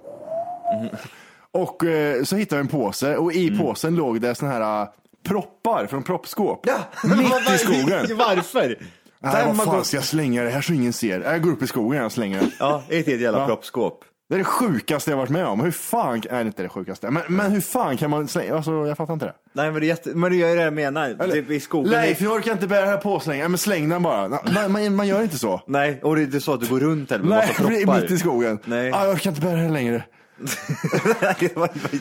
Och 1.51 1.83
eh, 1.85 2.23
så 2.23 2.35
hittade 2.35 2.61
vi 2.61 2.65
en 2.65 2.67
påse 2.67 3.17
och 3.17 3.33
i 3.33 3.57
påsen 3.57 3.95
låg 3.95 4.21
det 4.21 4.35
såna 4.35 4.51
här 4.51 4.81
eh, 4.81 4.87
proppar 5.27 5.87
från 5.87 6.03
proppskåp. 6.03 6.65
Mitt 7.17 7.49
i 7.55 7.57
skogen. 7.57 8.17
Varför? 8.17 8.77
Nej, 9.19 9.43
vad 9.47 9.57
fan 9.65 9.83
ska 9.85 9.97
jag 9.97 10.03
slänga 10.03 10.43
det 10.43 10.49
här 10.49 10.61
så 10.61 10.73
ingen 10.73 10.93
ser? 10.93 11.21
Jag 11.21 11.41
går 11.41 11.51
upp 11.51 11.61
i 11.61 11.67
skogen 11.67 12.05
och 12.05 12.11
slänger 12.11 12.39
det. 12.41 12.51
Ja, 12.59 12.83
ett 12.89 13.07
helt 13.07 13.21
jävla 13.21 13.39
Ja. 13.39 13.47
proppskåp. 13.47 14.05
Det 14.29 14.35
är 14.35 14.39
det 14.39 14.43
sjukaste 14.45 15.11
jag 15.11 15.17
varit 15.17 15.29
med 15.29 15.45
om. 15.45 15.59
Hur 15.59 15.71
fan, 15.71 16.21
nej 16.31 16.41
inte 16.41 16.63
det 16.63 16.69
sjukaste, 16.69 17.09
men, 17.09 17.23
men 17.27 17.51
hur 17.51 17.61
fan 17.61 17.97
kan 17.97 18.09
man 18.09 18.27
slänga, 18.27 18.55
alltså 18.55 18.87
jag 18.87 18.97
fattar 18.97 19.13
inte 19.13 19.25
det. 19.25 19.33
Nej 19.53 19.71
men 19.71 19.81
det 19.81 19.85
är, 19.85 19.87
jätte... 19.87 20.09
men 20.15 20.31
det 20.31 20.43
är 20.43 20.55
det 20.55 20.61
jag 20.61 20.73
menar. 20.73 21.31
typ 21.31 21.49
i 21.49 21.59
skogen. 21.59 21.91
Leif, 21.91 22.21
jag 22.21 22.33
orkar 22.33 22.51
inte 22.51 22.67
bära 22.67 22.81
det 22.81 23.25
här. 23.27 23.33
Ja, 23.33 23.47
men 23.47 23.57
släng 23.57 23.89
den 23.89 24.03
bara. 24.03 24.27
Man, 24.29 24.71
man, 24.71 24.95
man 24.95 25.07
gör 25.07 25.21
inte 25.21 25.37
så. 25.37 25.61
Nej, 25.67 25.99
och 26.03 26.15
det 26.15 26.21
är 26.21 26.25
inte 26.25 26.41
så 26.41 26.53
att 26.53 26.61
du 26.61 26.67
går 26.67 26.79
runt 26.79 27.11
här 27.11 27.19
med 27.19 27.27
Nej, 27.27 27.47
massa 27.47 27.69
det 27.69 27.75
är 27.75 27.85
proppar. 27.85 28.01
mitt 28.01 28.11
i 28.11 28.17
skogen. 28.17 28.59
Nej. 28.65 28.91
Ah, 28.93 29.05
jag 29.05 29.13
orkar 29.13 29.29
inte 29.29 29.41
bära 29.41 29.55
det 29.55 29.61
här 29.61 29.69
längre. 29.69 30.03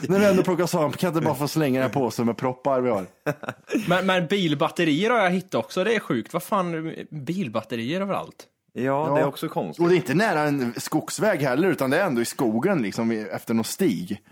När 0.08 0.18
vi 0.18 0.26
ändå 0.26 0.42
plockar 0.42 0.66
svamp 0.66 0.96
kan 0.96 1.06
jag 1.08 1.16
inte 1.16 1.24
bara 1.26 1.34
få 1.34 1.48
slänga 1.48 1.80
den 1.80 1.88
här 1.88 1.94
påsen 1.94 2.26
med 2.26 2.36
proppar 2.36 2.80
vi 2.80 2.90
har. 2.90 3.06
Men, 3.88 4.06
men 4.06 4.26
bilbatterier 4.26 5.10
har 5.10 5.18
jag 5.18 5.30
hittat 5.30 5.54
också, 5.54 5.84
det 5.84 5.94
är 5.94 6.00
sjukt. 6.00 6.32
Vad 6.32 6.42
fan, 6.42 6.94
bilbatterier 7.10 8.00
överallt? 8.00 8.46
Ja, 8.72 9.12
det 9.14 9.20
är 9.20 9.26
också 9.26 9.48
konstigt. 9.48 9.82
Och 9.84 9.88
det 9.88 9.94
är 9.94 9.96
inte 9.96 10.14
nära 10.14 10.40
en 10.40 10.74
skogsväg 10.76 11.40
heller, 11.40 11.68
utan 11.68 11.90
det 11.90 11.98
är 11.98 12.06
ändå 12.06 12.20
i 12.20 12.24
skogen 12.24 12.82
liksom, 12.82 13.10
efter 13.10 13.54
någon 13.54 13.64
stig. 13.64 14.22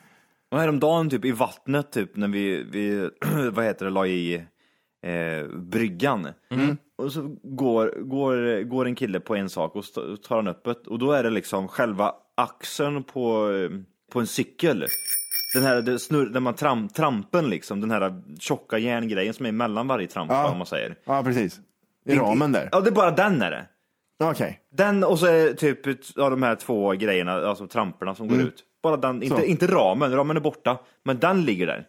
Och 0.50 0.58
häromdagen 0.60 1.10
typ 1.10 1.24
i 1.24 1.32
vattnet 1.32 1.92
typ 1.92 2.16
när 2.16 2.28
vi, 2.28 2.62
vi 2.62 3.10
vad 3.52 3.64
heter 3.64 3.84
det, 3.84 3.90
la 3.90 4.06
i 4.06 4.34
eh, 5.06 5.48
bryggan. 5.58 6.28
Och 6.98 7.12
så 7.12 7.36
går, 7.42 7.94
går, 8.00 8.62
går 8.62 8.86
en 8.86 8.94
kille 8.94 9.20
på 9.20 9.36
en 9.36 9.48
sak 9.48 9.76
och 9.76 9.84
tar 10.22 10.36
han 10.36 10.48
upp 10.48 10.64
det 10.64 10.86
och 10.86 10.98
då 10.98 11.12
är 11.12 11.22
det 11.22 11.30
liksom 11.30 11.68
själva 11.68 12.14
axeln 12.34 13.04
på, 13.04 13.48
på 14.12 14.20
en 14.20 14.26
cykel. 14.26 14.86
Den 15.54 15.62
här 15.62 15.82
det 15.82 15.98
snurr, 15.98 16.26
där 16.26 16.40
man 16.40 16.54
tram, 16.54 16.88
trampen 16.88 17.50
liksom, 17.50 17.80
den 17.80 17.90
här 17.90 18.22
tjocka 18.40 18.78
järngrejen 18.78 19.34
som 19.34 19.46
är 19.46 19.52
mellan 19.52 19.86
varje 19.88 20.06
tramp 20.06 20.30
Ja. 20.30 20.50
om 20.50 20.58
man 20.58 20.66
säger. 20.66 20.96
Ja, 21.04 21.22
precis. 21.22 21.60
I 22.06 22.14
ramen 22.14 22.52
där. 22.52 22.68
Ja, 22.72 22.80
det 22.80 22.90
är 22.90 22.94
bara 22.94 23.10
den 23.10 23.42
är 23.42 23.50
det. 23.50 23.66
Okej. 24.20 24.60
Den 24.72 25.04
och 25.04 25.18
så 25.18 25.26
är 25.26 25.54
typ 25.54 25.78
ja, 26.16 26.30
de 26.30 26.42
här 26.42 26.56
två 26.56 26.90
grejerna, 26.92 27.32
alltså 27.32 27.66
tramporna 27.66 28.14
som 28.14 28.28
går 28.28 28.40
ut. 28.40 28.64
Bara 28.82 28.96
den, 28.96 29.22
inte, 29.22 29.36
Så. 29.36 29.44
inte 29.44 29.66
ramen, 29.66 30.12
ramen 30.12 30.36
är 30.36 30.40
borta, 30.40 30.78
men 31.04 31.18
den 31.18 31.44
ligger 31.44 31.66
där. 31.66 31.86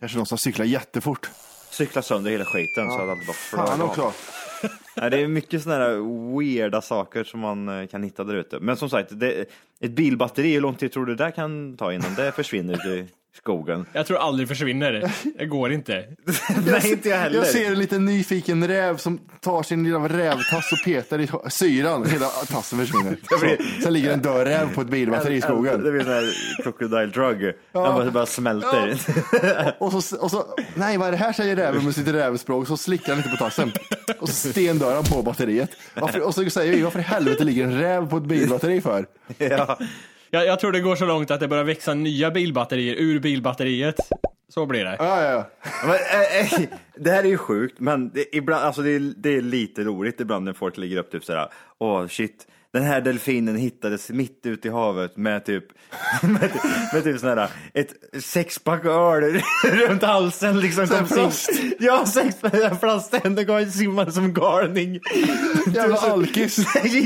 Kanske 0.00 0.18
någon 0.18 0.26
som 0.26 0.38
cyklar 0.38 0.64
jättefort. 0.64 1.30
Cykla 1.70 2.02
sönder 2.02 2.30
hela 2.30 2.44
skiten 2.44 2.90
så 2.90 2.94
att 2.94 3.08
allt 3.08 3.26
bara 3.26 3.32
flög 3.32 3.66
Fan 3.68 3.80
av. 3.82 3.88
också. 3.88 4.12
Nej, 4.96 5.10
det 5.10 5.20
är 5.22 5.28
mycket 5.28 5.62
sådana 5.62 5.84
här 5.84 6.38
weirda 6.38 6.82
saker 6.82 7.24
som 7.24 7.40
man 7.40 7.68
eh, 7.68 7.86
kan 7.86 8.02
hitta 8.02 8.24
där 8.24 8.34
ute. 8.34 8.60
Men 8.60 8.76
som 8.76 8.90
sagt, 8.90 9.08
det, 9.20 9.48
ett 9.80 9.90
bilbatteri, 9.90 10.54
hur 10.54 10.60
lång 10.60 10.74
tid 10.74 10.92
tror 10.92 11.06
du 11.06 11.14
det 11.14 11.24
där 11.24 11.30
kan 11.30 11.76
ta 11.76 11.92
innan 11.92 12.14
det 12.14 12.32
försvinner 12.32 12.74
ut 12.74 12.84
i 12.84 13.08
skogen? 13.36 13.86
Jag 13.92 14.06
tror 14.06 14.18
aldrig 14.18 14.48
försvinner. 14.48 15.12
Det 15.38 15.46
går 15.46 15.72
inte. 15.72 16.04
Nej, 16.66 16.90
inte 16.90 17.08
jag 17.08 17.16
heller. 17.16 17.36
Jag 17.36 17.46
ser 17.46 17.66
en 17.66 17.78
liten 17.78 18.04
nyfiken 18.04 18.68
räv 18.68 18.96
som 18.96 19.20
tar 19.40 19.62
sin 19.62 19.84
lilla 19.84 19.98
rävtass 19.98 20.72
och 20.72 20.84
petar 20.84 21.20
i 21.20 21.28
syran. 21.50 22.06
Hela 22.06 22.26
tassen 22.28 22.78
försvinner. 22.78 23.16
Så, 23.28 23.82
sen 23.82 23.92
ligger 23.92 24.12
en 24.12 24.22
död 24.22 24.46
räv 24.46 24.74
på 24.74 24.80
ett 24.80 24.88
bilbatteri 24.88 25.32
i 25.32 25.40
Det 25.40 25.46
skogen. 25.46 25.80
blir 25.80 25.94
en 25.94 26.04
sån 26.04 26.12
här 26.12 26.32
crocodile 26.62 27.06
drug. 27.06 27.40
Den 27.40 27.54
bara, 27.72 28.10
bara 28.10 28.26
smälter. 28.26 28.98
Och 29.78 30.04
så, 30.04 30.16
och 30.16 30.30
så, 30.30 30.44
nej 30.74 30.96
vad 30.98 31.08
är 31.08 31.12
det 31.12 31.18
här 31.18 31.32
säger 31.32 31.56
räven 31.56 31.84
med 31.84 31.94
sitt 31.94 32.08
rävspråk, 32.08 32.66
så 32.66 32.76
slickar 32.76 33.08
han 33.08 33.16
lite 33.16 33.30
på 33.30 33.36
tassen. 33.36 33.72
Och 34.18 34.28
så 34.28 34.50
stendör 34.50 34.94
han 34.94 35.04
på 35.04 35.22
batteriet. 35.22 35.70
Varför, 35.94 36.20
och 36.20 36.34
så 36.34 36.50
säger 36.50 36.72
vi, 36.72 36.82
varför 36.82 36.98
i 36.98 37.02
helvete 37.02 37.44
ligger 37.44 37.64
en 37.64 37.78
räv 37.78 38.10
på 38.10 38.16
ett 38.16 38.22
bilbatteri 38.22 38.80
för? 38.80 39.06
ja. 39.38 39.78
Jag, 40.34 40.46
jag 40.46 40.60
tror 40.60 40.72
det 40.72 40.80
går 40.80 40.96
så 40.96 41.06
långt 41.06 41.30
att 41.30 41.40
det 41.40 41.48
börjar 41.48 41.64
växa 41.64 41.94
nya 41.94 42.30
bilbatterier 42.30 42.94
ur 42.94 43.20
bilbatteriet. 43.20 43.96
Så 44.48 44.66
blir 44.66 44.84
det. 44.84 44.96
Ja, 44.98 45.22
ja, 45.22 45.30
ja. 45.30 45.46
Men, 45.86 45.94
äh, 45.94 46.62
äh, 46.62 46.68
det 46.96 47.10
här 47.10 47.24
är 47.24 47.28
ju 47.28 47.38
sjukt, 47.38 47.80
men 47.80 48.10
det, 48.10 48.36
ibland, 48.36 48.64
alltså 48.64 48.82
det, 48.82 48.90
är, 48.90 49.12
det 49.16 49.36
är 49.36 49.40
lite 49.40 49.84
roligt 49.84 50.20
ibland 50.20 50.44
när 50.44 50.52
folk 50.52 50.76
lägger 50.76 50.96
upp 50.96 51.10
typ 51.10 51.24
sådär, 51.24 51.48
åh 51.78 52.06
shit, 52.06 52.46
den 52.74 52.82
här 52.82 53.00
delfinen 53.00 53.56
hittades 53.56 54.10
mitt 54.10 54.46
ute 54.46 54.68
i 54.68 54.70
havet 54.70 55.16
med 55.16 55.44
typ, 55.44 55.64
med, 56.22 56.52
typ- 56.52 56.92
med 56.92 57.04
typ 57.04 57.20
sån 57.20 57.28
här, 57.28 57.48
ett 57.74 57.94
sexpack 58.24 58.84
öl 58.84 59.40
runt 59.64 60.02
halsen 60.02 60.60
liksom. 60.60 60.86
Sim- 60.86 61.06
plast. 61.06 61.50
Ja, 61.78 62.06
sex 62.06 62.36
plasttänder 62.80 63.44
kom 63.44 63.70
simmade 63.72 64.12
som 64.12 64.32
galning. 64.34 65.00
Jävla 65.74 65.96
alkis. 65.96 66.58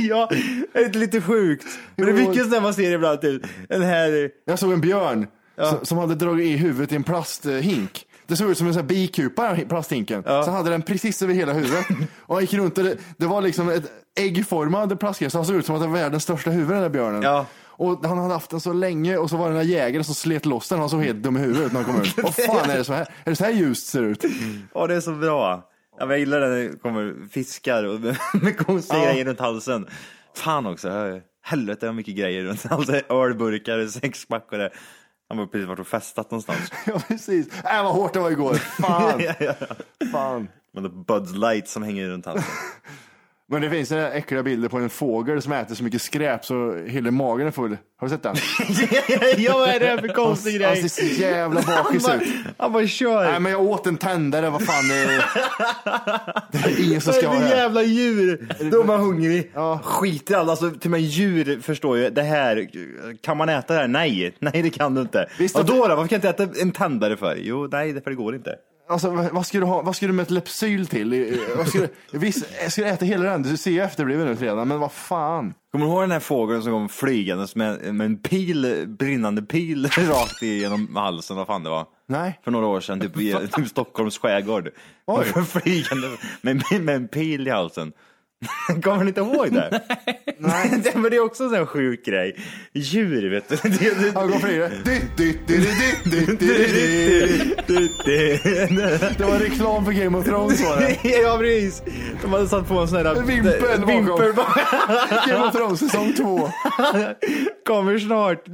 ja, 0.09 0.29
det 0.73 0.79
är 0.81 0.99
lite 0.99 1.21
sjukt. 1.21 1.67
Men 1.97 2.07
det 2.07 2.13
är 2.13 2.27
mycket 2.29 2.45
sådär 2.45 2.61
man 2.61 2.75
ser 2.75 2.93
ibland, 2.93 3.21
typ, 3.21 3.43
den 3.69 3.83
här, 3.83 4.31
Jag 4.45 4.59
såg 4.59 4.73
en 4.73 4.81
björn 4.81 5.27
som, 5.71 5.87
som 5.87 5.99
hade 5.99 6.15
dragit 6.15 6.47
i 6.47 6.57
huvudet 6.57 6.93
i 6.93 6.97
en 6.97 7.05
plasthink. 7.05 8.05
Det 8.29 8.37
såg 8.37 8.51
ut 8.51 8.59
som 8.59 8.67
en 8.67 8.73
sån 8.75 8.81
här 8.83 8.89
bikupa, 8.89 9.57
plasthinken. 9.69 10.23
Så 10.23 10.51
hade 10.51 10.71
den 10.71 10.83
precis 10.83 11.23
över 11.23 11.35
hela 11.35 11.53
huvudet. 11.53 11.87
Och 12.21 12.35
han 12.35 12.43
gick 12.43 12.55
runt 12.55 12.79
och 12.79 12.85
det, 12.85 12.97
det 13.17 13.27
var 13.27 13.41
liksom 13.43 13.69
ett 13.69 13.93
äggformad 14.21 15.01
plastgrej, 15.01 15.31
så 15.31 15.39
han 15.39 15.45
såg 15.47 15.57
ut 15.57 15.67
som 15.67 15.75
att 15.75 15.81
det 15.81 15.87
var 15.87 15.95
världens 15.95 16.23
största 16.23 16.51
huvud 16.51 16.69
den 16.71 16.83
där 16.83 16.89
björnen. 16.89 17.23
Ja. 17.23 17.47
Och 17.67 18.07
han 18.07 18.19
hade 18.19 18.35
haft 18.35 18.51
den 18.51 18.61
så 18.61 18.73
länge 18.73 19.17
och 19.17 19.31
så 19.31 19.37
var 19.37 19.51
det 19.51 19.57
den 19.57 19.67
där 19.67 19.73
jägaren 19.75 20.05
som 20.05 20.15
slet 20.15 20.47
loss 20.47 20.69
den. 20.69 20.79
Han 20.79 20.89
såg 20.91 21.03
helt 21.03 21.23
dum 21.23 21.37
i 21.37 21.41
huvudet 21.41 21.73
när 21.73 21.83
han 21.83 21.93
kom 21.93 22.03
ut. 22.03 22.15
Vad 22.23 22.35
fan 22.35 22.71
är 22.71 22.79
det 22.79 22.85
så 22.85 22.93
här? 22.93 23.03
Är 23.25 23.31
det 23.31 23.37
så 23.37 23.45
här 23.45 23.51
ljust 23.53 23.87
ser 23.87 24.03
ut? 24.03 24.25
Ja, 24.75 24.87
det 24.87 24.95
är 24.95 25.01
så 25.01 25.13
bra. 25.13 25.65
Ja, 25.99 26.07
jag 26.11 26.19
gillar 26.19 26.41
när 26.41 26.49
det 26.59 26.79
kommer 26.83 27.29
fiskar 27.31 27.85
och 27.85 28.01
med 28.43 28.59
konstiga 28.59 29.05
Ja. 29.05 29.11
grejer 29.13 29.25
runt 29.25 29.41
halsen. 29.41 29.87
Fan 30.37 30.67
också, 30.67 30.91
helvete 31.43 31.87
vad 31.87 31.95
mycket 31.95 32.17
grejer 32.17 32.45
runt 32.45 32.65
halsen. 32.65 33.01
Ölburkar, 33.09 33.87
sexpack 33.87 34.49
och 34.53 34.59
det. 34.59 34.71
Han 35.29 35.39
var 35.39 35.47
precis 35.47 35.69
varit 35.69 35.79
och 35.81 35.87
festat 35.87 36.31
någonstans. 36.31 36.73
Ja, 36.87 36.99
precis. 37.09 37.49
Äh, 37.65 37.83
vad 37.83 37.93
hårt 37.93 38.13
det 38.13 38.21
var 38.21 38.31
igår. 38.31 38.55
Fan. 38.83 39.23
Fan. 40.13 40.49
Men 40.75 40.83
det 40.83 40.89
är 40.89 41.05
Buds 41.05 41.33
Light 41.33 41.69
som 41.69 41.83
hänger 41.83 42.09
runt 42.09 42.27
halsen. 42.27 42.45
Men 43.51 43.63
det 43.63 43.71
finns 43.71 43.93
äckliga 43.93 44.43
bilder 44.43 44.69
på 44.69 44.79
en 44.79 44.91
fågel 44.91 45.43
som 45.43 45.53
äter 45.53 45.75
så 45.75 45.85
mycket 45.85 46.03
skräp 46.03 46.45
så 46.45 46.75
hela 46.87 47.11
magen 47.11 47.47
är 47.47 47.51
full. 47.51 47.77
Har 48.01 48.09
du 48.09 48.15
sett 48.15 48.23
den? 48.23 48.35
ja, 49.45 49.59
vad 49.59 49.69
är 49.69 49.81
det 49.81 49.87
här 49.87 49.99
för 49.99 50.09
konstig 50.09 50.51
Han 50.61 50.75
grej? 50.75 50.89
ser 50.89 51.05
så 51.15 51.21
jävla 51.23 51.63
bakis 51.63 52.07
Han 52.07 52.21
ut. 52.21 52.29
Han 52.57 52.73
bara 52.73 52.87
kör. 52.87 53.31
Nej 53.31 53.41
men 53.41 53.53
jag 53.53 53.61
åt 53.63 53.87
en 53.87 53.97
tändare, 53.97 54.51
vad 54.51 54.63
fan. 54.67 54.89
Det 54.89 54.95
är, 54.95 55.25
det 56.53 56.59
är 56.59 56.87
ingen 56.87 57.01
som 57.01 57.13
ska 57.13 57.29
ha 57.29 57.35
det. 57.35 57.41
här. 57.41 57.57
jävla 57.57 57.83
djur? 57.83 58.49
Då 58.71 58.81
är 58.81 58.85
man 58.85 59.01
hungrig. 59.01 59.51
Ja. 59.55 59.81
Skit 59.85 60.31
i 60.31 60.35
allt. 60.35 60.51
Alltså, 60.51 60.71
till 60.71 60.81
och 60.89 60.91
med 60.91 61.01
djur 61.01 61.61
förstår 61.61 61.99
ju. 61.99 62.11
Det 62.11 62.23
här, 62.23 62.69
kan 63.23 63.37
man 63.37 63.49
äta 63.49 63.75
det 63.75 63.81
här? 63.81 63.89
Nej, 63.89 64.35
nej 64.39 64.63
det 64.63 64.71
kan 64.71 64.95
du 64.95 65.01
inte. 65.01 65.27
Visst 65.39 65.57
att- 65.57 65.67
då 65.67 65.75
då? 65.89 65.97
Varför 65.97 66.09
kan 66.09 66.21
jag 66.23 66.31
inte 66.33 66.45
äta 66.45 66.61
en 66.63 66.73
tändare 66.73 67.17
för? 67.17 67.37
Jo, 67.41 67.69
nej, 67.73 67.93
det 67.93 68.01
för 68.01 68.11
det 68.11 68.17
går 68.17 68.35
inte. 68.35 68.55
Alltså, 68.89 69.11
vad 69.33 69.47
ska 69.47 69.59
du 69.59 69.65
ha? 69.65 69.83
Vad 69.83 69.97
ska 69.97 70.07
du 70.07 70.13
med 70.13 70.23
ett 70.23 70.31
Lepsyl 70.31 70.87
till? 70.87 71.39
Vad 71.57 71.69
ska 71.69 71.79
du, 71.79 71.89
visst, 72.19 72.47
jag 72.63 72.73
ska 72.73 72.87
äta 72.87 73.05
hela 73.05 73.25
den. 73.25 73.43
Du 73.43 73.57
ser 73.57 73.71
ju 73.71 73.81
efterbliven 73.81 74.29
ut 74.29 74.41
redan, 74.41 74.69
men 74.69 74.81
vad 74.81 74.93
fan. 74.93 75.55
Kommer 75.73 75.87
du 75.87 75.93
ihåg 75.93 76.03
den 76.03 76.11
här 76.11 76.21
fågeln 76.21 76.63
som 76.63 76.73
kom 76.73 76.89
flygandes 76.89 77.57
med, 77.57 77.95
med 77.95 78.05
en 78.05 78.17
pil, 78.17 78.85
brinnande 78.89 79.43
pil 79.43 79.87
rakt 79.99 80.43
igenom 80.43 80.97
halsen? 80.97 81.37
Vad 81.37 81.47
fan 81.47 81.63
det 81.63 81.71
var? 81.71 81.87
Nej. 82.07 82.41
För 82.45 82.51
några 82.51 82.67
år 82.67 82.81
sedan, 82.81 83.01
typ 83.01 83.21
i 83.21 83.49
typ 83.53 83.69
Stockholms 83.69 84.19
skärgård. 84.19 84.71
Oj. 85.07 85.25
Flygande 85.47 86.09
med, 86.41 86.63
med 86.81 86.97
en 86.97 87.09
pil 87.09 87.49
i 87.49 87.51
halsen. 87.51 87.93
Kommer 88.83 89.05
ni 89.05 89.09
inte 89.09 89.21
ihåg 89.21 89.53
det? 89.53 89.83
Nej. 90.39 90.83
Men 90.95 91.11
det 91.11 91.17
är 91.17 91.25
också 91.25 91.43
en 91.43 91.49
sån 91.49 91.59
här 91.59 91.67
sjuk 91.67 92.05
grej. 92.05 92.37
Djur, 92.73 93.31
vet 93.31 93.49
du. 93.49 93.57
Det, 93.57 93.69
det, 93.69 93.89
dytt, 94.85 95.17
dytt, 96.05 96.41
dytt. 97.67 98.05
Det 99.19 99.25
var 99.25 99.39
reklam 99.39 99.85
för 99.85 99.93
Game 99.93 100.19
of 100.19 100.25
Thrones 100.25 100.65
var 100.65 100.77
det. 100.77 100.99
ja, 101.09 101.39
precis. 101.39 101.83
De 102.23 102.33
hade 102.33 102.49
satt 102.49 102.69
på 102.69 102.79
en 102.79 102.89
sån 102.89 103.07
här... 103.07 103.15
Vimpel 103.23 103.81
bakom. 103.81 103.87
vimpel. 103.87 104.33
Game 105.29 105.45
of 105.47 105.55
Thrones 105.55 105.81
säsong 105.81 106.13
två. 106.13 106.51
Kommer 107.67 107.99
snart. 107.99 108.45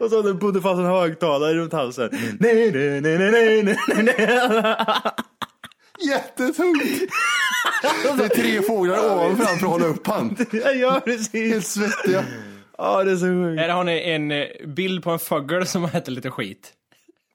och 0.00 0.10
så 0.10 0.34
bodde 0.34 0.60
fast 0.60 0.78
en 0.78 0.86
högtalare 0.86 1.54
runt 1.54 1.72
halsen. 1.72 2.08
Nej, 2.40 2.70
nej, 2.70 3.00
nej, 3.00 3.18
nej, 3.18 3.62
nej, 3.62 3.78
nej, 3.88 4.02
nej. 4.02 4.26
Jättetungt. 6.00 6.82
Det 8.16 8.24
är 8.24 8.28
tre 8.28 8.62
fåglar 8.62 8.98
ovanför 9.12 9.44
han 9.44 9.58
för 9.58 9.66
att 9.66 9.72
hålla 9.72 9.86
upp 9.86 10.06
han. 10.06 10.36
Ja, 10.80 10.90
Helt 10.90 11.04
precis. 11.04 11.68
svettiga. 11.68 12.24
Ja, 12.78 13.04
det 13.04 13.10
är 13.12 13.16
så 13.16 13.24
sjukt. 13.26 13.60
Här 13.60 13.68
har 13.68 13.84
ni 13.84 14.02
en 14.10 14.30
eh, 14.32 14.44
bild 14.66 15.04
på 15.04 15.10
en 15.10 15.18
fågel 15.18 15.66
som 15.66 15.84
äter 15.84 16.12
lite 16.12 16.30
skit. 16.30 16.72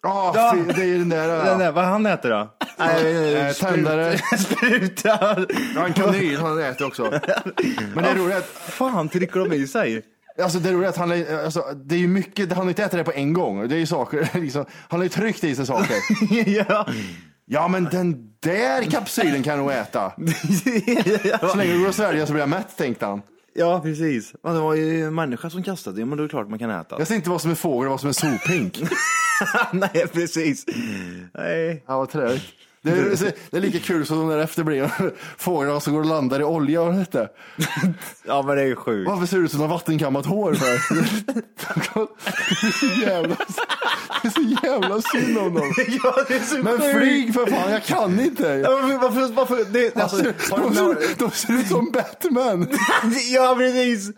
Ah, 0.08 0.32
Ja. 0.36 0.54
fy, 0.56 0.74
det 0.74 0.84
är 0.94 0.98
den 0.98 1.10
där. 1.10 1.28
Den 1.28 1.46
Ja. 1.48 1.58
där, 1.58 1.72
vad 1.72 1.86
han 1.86 2.06
äter 2.06 2.30
då? 2.30 2.56
Nej, 2.80 3.36
Eh, 3.36 3.54
tändare. 3.54 4.18
Spruta. 4.38 5.46
Ja, 5.76 5.86
en 5.86 5.94
kanyl 5.94 6.38
han 6.40 6.60
äter 6.64 6.88
också. 6.88 7.04
Men 7.96 8.04
det 8.04 8.10
är 8.10 8.16
roligt 8.16 8.36
att, 8.38 8.46
Fan 8.50 9.10
trycker 9.10 9.40
de 9.40 9.54
i 9.54 9.68
sig? 9.68 10.02
alltså 10.44 10.60
det 10.60 10.70
är 10.70 10.74
roligt 10.74 10.90
att 10.90 10.98
han, 10.98 11.12
är- 11.12 11.44
alltså, 11.46 11.62
det 11.86 11.96
är 11.96 12.00
ju 12.00 12.08
mycket, 12.08 12.50
han 12.54 12.62
har 12.64 12.70
inte 12.70 12.84
ätit 12.84 12.98
det 12.98 13.04
på 13.04 13.12
en 13.14 13.34
gång. 13.34 13.68
Det 13.68 13.76
är 13.76 13.80
ju 13.80 13.86
saker, 13.86 14.30
liksom, 14.40 14.66
han 14.90 15.00
har 15.00 15.04
ju 15.06 15.10
tryckt 15.10 15.44
i 15.44 15.56
sig 15.56 15.66
saker. 15.66 15.96
ja. 16.70 16.88
Ja, 17.46 17.68
men 17.68 17.84
den 17.84 18.34
där 18.40 18.84
kapsylen 18.84 19.44
kan 19.44 19.58
nog 19.58 19.72
äta. 19.72 20.12
Så 21.42 21.56
länge 21.58 21.74
det 21.74 21.80
går 21.80 21.90
att 21.90 21.96
svälja 21.96 22.26
så 22.26 22.34
blir 22.34 22.42
jag 22.42 22.50
mätt, 22.50 22.78
tänkte 22.78 23.06
han. 23.06 23.22
Ja, 23.54 23.80
precis. 23.84 24.34
Men 24.44 24.54
det 24.54 24.60
var 24.60 24.74
ju 24.74 25.06
en 25.06 25.16
människa 25.16 25.50
som 25.50 25.64
kastade 25.64 26.00
det, 26.00 26.06
men 26.06 26.18
då 26.18 26.24
är 26.24 26.28
det 26.28 26.32
klart 26.32 26.50
man 26.50 26.60
kan 26.60 26.70
äta. 26.70 26.96
Jag 26.98 27.08
ser 27.08 27.16
inte 27.16 27.30
vad 27.30 27.42
som 27.42 27.52
är 27.52 27.56
fågel 27.56 27.88
och 27.88 27.92
vad 27.92 28.00
som 28.00 28.10
är 28.10 28.14
sophink. 28.14 28.84
Nej, 29.72 30.08
precis. 30.14 30.66
Nej. 31.34 31.84
Ja, 31.88 31.98
vad 31.98 32.10
träligt. 32.10 32.44
Det 32.84 32.92
är, 32.92 33.34
det 33.52 33.58
är 33.58 33.62
lika 33.62 33.80
kul 33.80 34.06
som 34.06 34.18
de 34.18 34.30
där 34.30 34.38
efterblivna 34.38 34.92
fåglarna 35.38 35.80
som 35.80 35.94
går 35.94 36.00
och 36.00 36.06
landar 36.06 36.40
i 36.40 36.44
olja 36.44 36.82
och 36.82 36.94
detta. 36.94 37.28
Ja, 38.28 38.42
men 38.42 38.56
det 38.56 38.62
är 38.62 38.66
ju 38.66 38.76
sjukt. 38.76 39.10
Varför 39.10 39.26
ser 39.26 39.38
det 39.38 39.44
ut 39.44 39.52
som 39.52 39.60
har 39.60 39.68
vattenkammat 39.68 40.26
hår 40.26 40.54
för? 40.54 40.66
Det 40.66 40.72
är 42.68 42.72
så 42.72 42.86
jävla, 43.02 43.36
det 44.22 44.28
är 44.28 44.30
så 44.30 44.66
jävla 44.68 45.02
synd 45.02 45.38
om 45.38 45.54
dem. 45.54 45.74
Ja, 46.04 46.26
det 46.28 46.36
är 46.36 46.40
så 46.40 46.58
Men 46.58 46.80
sjukt. 46.80 46.98
flyg 46.98 47.34
för 47.34 47.46
fan, 47.46 47.72
jag 47.72 47.84
kan 47.84 48.20
inte. 48.20 48.48
Ja, 48.48 48.72
Varför, 48.72 48.98
varför, 48.98 49.34
varför 49.34 49.66
det, 49.72 49.98
alltså, 49.98 50.18
Alltså, 50.56 50.56
de, 50.56 50.76
ser, 50.76 51.20
de 51.20 51.32
ser 51.32 51.54
ut 51.54 51.68
som 51.68 51.92
Batman. 51.92 52.68
ja, 53.32 53.56
precis. 53.58 54.10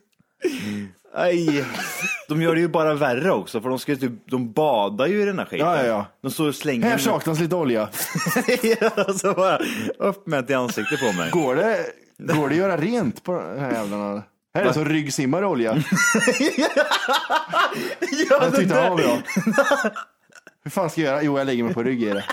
Aj. 1.16 1.66
De 2.28 2.42
gör 2.42 2.56
det 2.56 2.62
ju 2.62 2.68
bara 2.68 2.94
värre 2.94 3.32
också, 3.32 3.62
för 3.62 3.70
de, 3.70 3.80
ska 3.80 3.96
typ, 3.96 4.12
de 4.26 4.52
badar 4.52 5.08
ju 5.08 5.22
i 5.22 5.26
den 5.26 5.40
här 5.40 5.46
skiten. 5.46 5.68
Ja, 5.68 5.78
ja, 5.78 5.86
ja. 5.86 6.06
De 6.22 6.32
står 6.32 6.48
och 6.48 6.56
slänger. 6.56 6.90
Här 6.90 6.98
saknas 6.98 7.40
lite 7.40 7.56
olja. 7.56 7.90
ja, 8.82 9.14
så 9.18 9.34
bara 9.34 9.60
upp 9.98 10.28
med 10.28 10.40
ett 10.40 10.50
i 10.50 10.54
ansiktet 10.54 11.00
på 11.00 11.12
mig. 11.12 11.32
Går 11.32 11.56
det, 11.56 11.86
går 12.18 12.50
det 12.50 12.54
att 12.56 12.60
göra 12.60 12.78
rent 12.78 13.24
på 13.24 13.34
de 13.34 13.60
här 13.60 13.72
jävlarna? 13.72 14.24
Här 14.56 14.62
är 14.62 14.66
det 14.68 14.74
som 14.74 14.86
ryggsimmar 14.86 15.44
olja. 15.46 15.74
ja, 16.58 16.68
Jag 18.30 18.56
tyckte 18.56 18.76
han 18.76 18.90
var 18.90 18.98
bra. 18.98 19.18
Hur 20.64 20.72
fan 20.72 20.90
ska 20.90 21.02
jag 21.02 21.10
göra? 21.12 21.24
Jo, 21.24 21.38
jag 21.38 21.46
lägger 21.48 21.64
mig 21.64 21.74
på 21.74 21.84
rygg 21.84 22.04
i 22.04 22.10
det. 22.10 22.24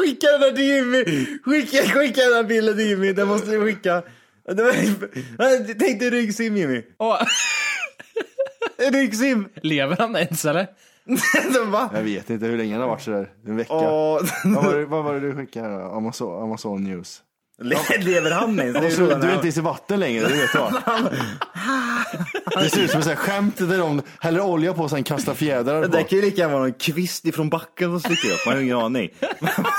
Skicka 0.00 0.26
den 0.26 0.40
där 0.40 0.52
till 0.52 0.64
Jimmy! 0.64 1.26
Skicka, 1.44 1.82
skicka 1.82 2.20
den 2.20 2.32
där 2.32 2.44
bilden 2.44 2.76
till 2.76 2.86
Jimmy, 2.86 3.12
den 3.12 3.28
måste 3.28 3.50
du 3.50 3.64
skicka. 3.64 4.02
Det 4.46 4.62
var- 4.62 5.74
Tänk 5.78 6.00
dig 6.00 6.10
ryggsim 6.10 6.56
Jimmy. 6.56 6.82
Åh, 6.98 7.18
Ryggsim! 8.92 9.48
lever 9.62 9.96
han 9.96 10.16
ens 10.16 10.44
eller? 10.44 10.66
Jag 11.92 12.02
vet 12.02 12.30
inte 12.30 12.46
hur 12.46 12.56
länge 12.58 12.72
han 12.74 12.80
har 12.82 12.88
varit 12.88 13.02
sådär. 13.02 13.30
En 13.46 13.56
vecka. 13.56 13.72
Åh, 13.74 14.20
Vad, 14.44 14.64
var 14.64 14.74
det, 14.78 14.86
vad 14.86 15.04
var 15.04 15.14
det 15.14 15.20
du 15.20 15.36
skickade? 15.36 15.84
Amazon, 15.84 16.42
Amazon 16.42 16.84
News. 16.84 17.22
Lever 18.00 18.30
han 18.30 18.60
ens? 18.60 18.76
Är 18.76 18.84
Och 18.86 18.92
så, 18.92 18.96
frågan. 18.96 19.20
du 19.20 19.26
är 19.30 19.34
inte 19.46 19.48
i 19.60 19.62
vatten 19.62 20.00
längre, 20.00 20.28
det 20.28 20.34
vet 20.34 20.54
jag. 20.54 20.72
Det 22.62 22.70
ser 22.70 22.82
ut 22.82 22.90
som 22.90 23.00
ett 23.00 23.18
skämt 23.18 23.56
där 23.58 23.78
de 23.78 24.02
häller 24.20 24.40
olja 24.40 24.72
på 24.74 24.82
och 24.82 24.90
sen 24.90 25.04
kastar 25.04 25.34
fjädrar 25.34 25.88
Det 25.88 26.02
kan 26.02 26.18
ju 26.18 26.24
lika 26.24 26.40
gärna 26.40 26.54
vara 26.54 26.64
en 26.64 26.72
kvist 26.72 27.24
ifrån 27.26 27.48
backen 27.50 27.90
som 27.90 28.00
sticker 28.00 28.34
upp, 28.34 28.40
man 28.46 28.54
har 28.54 28.60
ju 28.60 28.66
ingen 28.66 28.76
aning. 28.78 29.10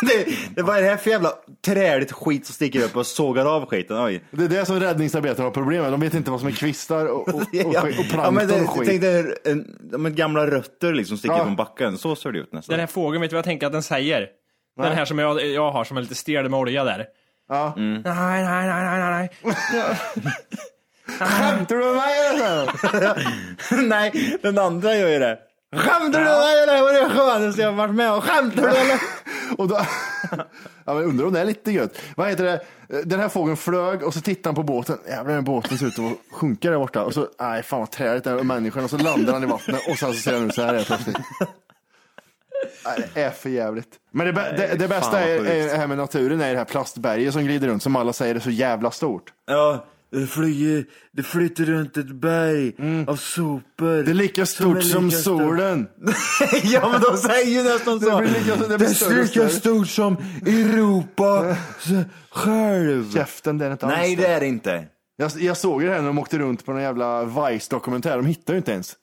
det, 0.01 0.27
det 0.55 0.61
var 0.61 0.81
det 0.81 0.87
här 0.87 0.97
för 0.97 1.09
jävla 1.09 1.31
träligt 1.65 2.11
skit 2.11 2.45
som 2.45 2.53
sticker 2.53 2.83
upp 2.83 2.95
och 2.95 3.05
sågar 3.07 3.45
av 3.45 3.65
skiten, 3.65 4.03
oj. 4.05 4.23
Det 4.31 4.43
är 4.43 4.47
det 4.49 4.65
som 4.65 4.79
räddningsarbetarna 4.79 5.43
har 5.43 5.51
problem 5.51 5.81
med. 5.83 5.91
De 5.93 5.99
vet 5.99 6.13
inte 6.13 6.31
vad 6.31 6.39
som 6.39 6.49
är 6.49 6.53
kvistar 6.53 7.05
och, 7.05 7.27
och, 7.27 7.33
och, 7.35 7.41
och, 7.41 7.47
Ja, 7.53 7.81
och 7.81 7.93
plankton 7.93 8.19
ja, 8.23 8.31
men 8.31 8.47
det, 8.47 8.61
och 8.61 8.69
skit. 8.69 8.87
tänk 8.87 9.01
dig 9.01 9.35
en, 9.45 9.65
de 9.91 10.15
gamla 10.15 10.47
rötter 10.47 10.93
liksom 10.93 11.17
sticker 11.17 11.35
Ja. 11.35 11.43
från 11.43 11.55
backen, 11.55 11.97
så 11.97 12.15
ser 12.15 12.31
det 12.31 12.39
ut 12.39 12.53
nästan. 12.53 12.73
Den 12.73 12.79
här 12.79 12.87
fågeln, 12.87 13.21
vet 13.21 13.29
du 13.29 13.33
vad 13.33 13.37
jag 13.39 13.45
tänker 13.45 13.65
att 13.67 13.73
den 13.73 13.83
säger? 13.83 14.27
Den 14.81 14.91
här 14.91 15.05
som 15.05 15.19
jag, 15.19 15.45
jag 15.47 15.71
har 15.71 15.83
som 15.83 15.97
är 15.97 16.01
lite 16.01 16.15
stel 16.15 16.49
med 16.49 16.59
olja 16.59 16.83
där. 16.83 17.05
Ja. 17.51 17.73
Nej, 17.77 18.01
nej, 18.03 18.43
nej, 18.43 18.67
nej, 18.67 18.99
nej, 18.99 19.29
nej. 19.43 19.55
Skämtar 21.19 21.75
du 21.75 21.85
med 21.85 21.95
mig 21.95 22.27
eller? 22.33 23.87
Nej, 23.87 24.37
den 24.41 24.57
andra 24.57 24.95
gör 24.95 25.09
ju 25.09 25.19
det. 25.19 25.39
Skämtar 25.75 26.19
du 26.19 26.25
med 26.25 26.39
mig 26.39 26.63
eller? 26.63 26.81
Vad 26.81 26.95
är 26.95 27.01
det 27.01 27.09
skönaste 27.09 27.61
jag 27.61 27.71
varit 27.71 27.95
med 27.95 28.11
om? 28.11 28.21
Skämtar 28.21 28.61
du 28.61 28.67
eller? 28.67 28.99
Och 29.57 29.67
då, 29.67 29.79
ja, 30.85 30.93
men 30.93 31.03
undrar 31.03 31.25
om 31.25 31.33
det 31.33 31.39
är 31.39 31.45
lite 31.45 31.71
gött. 31.71 31.97
Vad 32.15 32.29
heter 32.29 32.43
det? 32.43 32.61
Den 33.05 33.19
här 33.19 33.29
fågeln 33.29 33.57
flög 33.57 34.03
och 34.03 34.13
så 34.13 34.21
tittade 34.21 34.49
han 34.49 34.55
på 34.55 34.63
båten. 34.63 34.97
Jävlar, 35.07 35.33
den 35.33 35.43
båten 35.43 35.77
ser 35.77 35.85
ut 35.87 35.99
att 35.99 36.17
sjunka 36.31 36.69
där 36.69 36.77
borta. 36.77 37.03
Och 37.03 37.13
så, 37.13 37.27
nej 37.39 37.63
fan 37.63 37.79
vad 37.79 37.91
träligt 37.91 38.23
det 38.23 38.29
är. 38.29 38.37
Och 38.37 38.45
människan. 38.45 38.83
Och 38.83 38.89
så 38.89 38.97
landar 38.97 39.33
han 39.33 39.43
i 39.43 39.45
vattnet 39.45 39.81
och 39.89 39.97
sen 39.97 40.13
så 40.13 40.19
ser 40.19 40.33
han 40.33 40.47
ut 40.47 40.55
så 40.55 40.61
här 40.61 40.73
helt 40.73 40.87
plötsligt. 40.87 41.17
Nej, 42.85 43.09
det 43.13 43.21
är 43.21 43.29
för 43.31 43.49
jävligt. 43.49 43.87
Men 44.13 44.25
det, 44.25 44.31
bä- 44.33 44.57
det, 44.57 44.75
det 44.79 44.87
bästa 44.87 45.19
är, 45.19 45.45
är 45.45 45.63
det 45.67 45.77
här 45.77 45.87
med 45.87 45.97
naturen, 45.97 46.41
är 46.41 46.51
det 46.51 46.57
här 46.57 46.65
plastberget 46.65 47.33
som 47.33 47.43
glider 47.43 47.67
runt 47.67 47.83
som 47.83 47.95
alla 47.95 48.13
säger 48.13 48.35
är 48.35 48.39
så 48.39 48.49
jävla 48.51 48.91
stort. 48.91 49.23
Ja, 49.47 49.85
det 50.11 50.27
flyger, 50.27 50.85
det 51.11 51.23
flyter 51.23 51.65
runt 51.65 51.97
ett 51.97 52.11
berg 52.11 52.73
av 53.07 53.15
sopor. 53.15 53.91
Mm. 53.93 54.05
Det 54.05 54.11
är 54.11 54.13
lika 54.13 54.45
Som 54.45 54.73
stort 54.73 54.83
som 54.83 55.05
lika 55.05 55.17
stort. 55.17 55.41
solen. 55.41 55.87
ja, 56.63 56.89
men 56.91 57.01
de 57.01 57.17
säger 57.17 57.51
ju 57.63 57.63
nästan 57.73 57.99
så. 57.99 58.17
blir 58.17 58.27
lika- 58.29 58.55
det 58.55 58.77
blir 58.77 59.09
det 59.09 59.15
är 59.15 59.23
lika 59.23 59.49
stort 59.49 59.87
som 59.87 60.17
Europa 60.45 61.55
själv. 62.31 63.11
Käften, 63.13 63.57
det 63.57 63.65
är 63.65 63.71
inte 63.71 63.85
alls 63.85 63.95
Nej, 63.97 64.15
det 64.15 64.27
är 64.27 64.39
det 64.39 64.47
inte. 64.47 64.83
Jag, 65.17 65.31
jag 65.39 65.57
såg 65.57 65.81
det 65.81 65.89
här 65.89 65.99
när 65.99 66.07
de 66.07 66.17
åkte 66.19 66.37
runt 66.37 66.65
på 66.65 66.71
någon 66.73 66.81
jävla 66.81 67.23
Vice-dokumentär. 67.23 68.17
De 68.17 68.25
hittade 68.25 68.53
ju 68.53 68.57
inte 68.57 68.71
ens. 68.71 68.93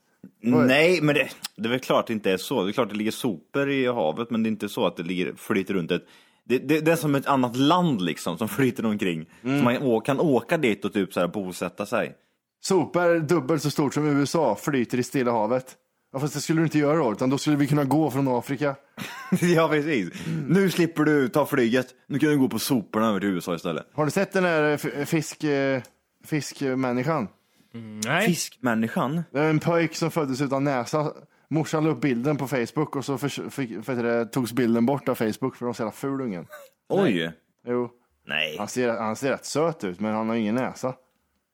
Nej, 0.41 1.01
men 1.03 1.15
det, 1.15 1.29
det 1.57 1.69
är 1.69 1.71
väl 1.71 1.81
klart 1.81 2.07
det 2.07 2.13
inte 2.13 2.31
är 2.31 2.37
så. 2.37 2.65
Det 2.65 2.71
är 2.71 2.73
klart 2.73 2.89
det 2.89 2.97
ligger 2.97 3.11
sopor 3.11 3.71
i 3.71 3.87
havet, 3.87 4.31
men 4.31 4.43
det 4.43 4.47
är 4.47 4.51
inte 4.51 4.69
så 4.69 4.87
att 4.87 4.97
det 4.97 5.03
ligger, 5.03 5.35
flyter 5.37 5.75
runt 5.75 5.91
ett 5.91 6.05
det, 6.49 6.59
det, 6.59 6.81
det 6.81 6.93
är 6.93 6.97
som 6.97 7.15
ett 7.15 7.27
annat 7.27 7.57
land 7.57 8.03
liksom 8.03 8.39
som 8.39 8.49
flyter 8.59 8.87
omkring. 8.87 9.27
Mm. 9.45 9.59
Så 9.59 9.65
man 9.65 9.77
å, 9.83 10.01
kan 10.01 10.21
åka 10.21 10.57
dit 10.57 10.85
och 10.85 10.93
typ 10.93 11.13
så 11.13 11.21
här 11.21 11.29
bosätta 11.29 11.87
sig. 11.87 12.15
Sopor 12.61 13.21
dubbelt 13.21 13.63
så 13.63 13.71
stort 13.71 13.95
som 13.95 14.07
USA 14.07 14.57
flyter 14.61 14.99
i 14.99 15.03
Stilla 15.03 15.33
havet. 15.33 15.77
Ja, 16.13 16.19
fast 16.19 16.35
det 16.35 16.41
skulle 16.41 16.61
du 16.61 16.65
inte 16.65 16.79
göra 16.79 16.97
då, 16.97 17.13
utan 17.13 17.31
då 17.31 17.39
skulle 17.39 17.57
vi 17.57 17.67
kunna 17.67 17.85
gå 17.85 18.11
från 18.11 18.29
Afrika. 18.29 18.77
ja, 19.41 19.69
precis. 19.69 20.11
Nu 20.49 20.71
slipper 20.71 21.05
du 21.05 21.29
ta 21.29 21.47
flyget. 21.47 21.87
Nu 22.07 22.19
kan 22.19 22.29
du 22.29 22.39
gå 22.39 22.49
på 22.49 22.59
soporna 22.59 23.09
över 23.09 23.21
till 23.21 23.29
USA 23.29 23.55
istället. 23.55 23.87
Har 23.93 24.05
du 24.05 24.11
sett 24.11 24.33
den 24.33 24.45
här 24.45 25.05
fisk, 25.05 25.45
eh, 25.45 25.83
fiskmänniskan? 26.25 27.29
Nej. 28.05 28.27
Fiskmänniskan? 28.27 29.23
Det 29.31 29.41
är 29.41 29.51
en 29.51 29.61
pojk 29.61 29.95
som 29.95 30.11
föddes 30.11 30.41
utan 30.41 30.65
näsa. 30.65 31.13
Morsan 31.49 31.85
la 31.85 31.91
upp 31.91 32.01
bilden 32.01 32.37
på 32.37 32.49
Facebook 32.49 32.97
och 32.97 33.05
så 33.05 33.19
förs- 33.19 33.51
fick, 33.51 33.85
för 33.85 34.03
det, 34.03 34.27
togs 34.27 34.53
bilden 34.53 34.87
bort 34.87 35.09
av 35.09 35.15
Facebook 35.15 35.57
för 35.57 35.65
de 35.65 35.67
var 35.67 35.73
så 35.73 35.83
jävla 35.83 35.93
ful 35.93 36.21
ungen. 36.21 36.47
Oj. 36.89 37.33
Jo, 37.67 37.91
Nej. 38.27 38.57
han 38.59 38.69
ser, 38.69 38.89
han 38.89 39.17
ser 39.17 39.31
rätt 39.31 39.45
söt 39.45 39.85
ut 39.85 40.01
men 40.01 40.15
han 40.15 40.29
har 40.29 40.37
ingen 40.37 40.55
näsa. 40.55 40.95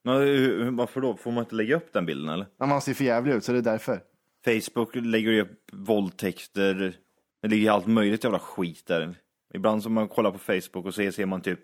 Men, 0.04 0.76
varför 0.76 1.00
då? 1.00 1.16
Får 1.16 1.32
man 1.32 1.44
inte 1.44 1.54
lägga 1.54 1.76
upp 1.76 1.92
den 1.92 2.06
bilden 2.06 2.28
eller? 2.28 2.46
Men 2.58 2.70
han 2.70 2.80
ser 2.80 2.94
för 2.94 3.04
jävlig 3.04 3.32
ut 3.32 3.44
så 3.44 3.52
det 3.52 3.58
är 3.58 3.62
därför. 3.62 4.00
Facebook 4.44 4.94
lägger 4.94 5.30
ju 5.30 5.40
upp 5.42 5.60
våldtäkter. 5.72 6.96
Det 7.42 7.48
ligger 7.48 7.70
allt 7.70 7.86
möjligt 7.86 8.24
jävla 8.24 8.38
skit 8.38 8.86
där. 8.86 9.14
Ibland 9.54 9.82
som 9.82 9.92
man 9.92 10.08
kollar 10.08 10.30
på 10.30 10.38
Facebook 10.38 10.86
och 10.86 10.94
så 10.94 11.12
ser 11.12 11.26
man 11.26 11.40
typ 11.40 11.60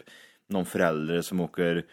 någon 0.49 0.67
förälder 0.67 1.21
som 1.23 1.41
åker 1.41 1.85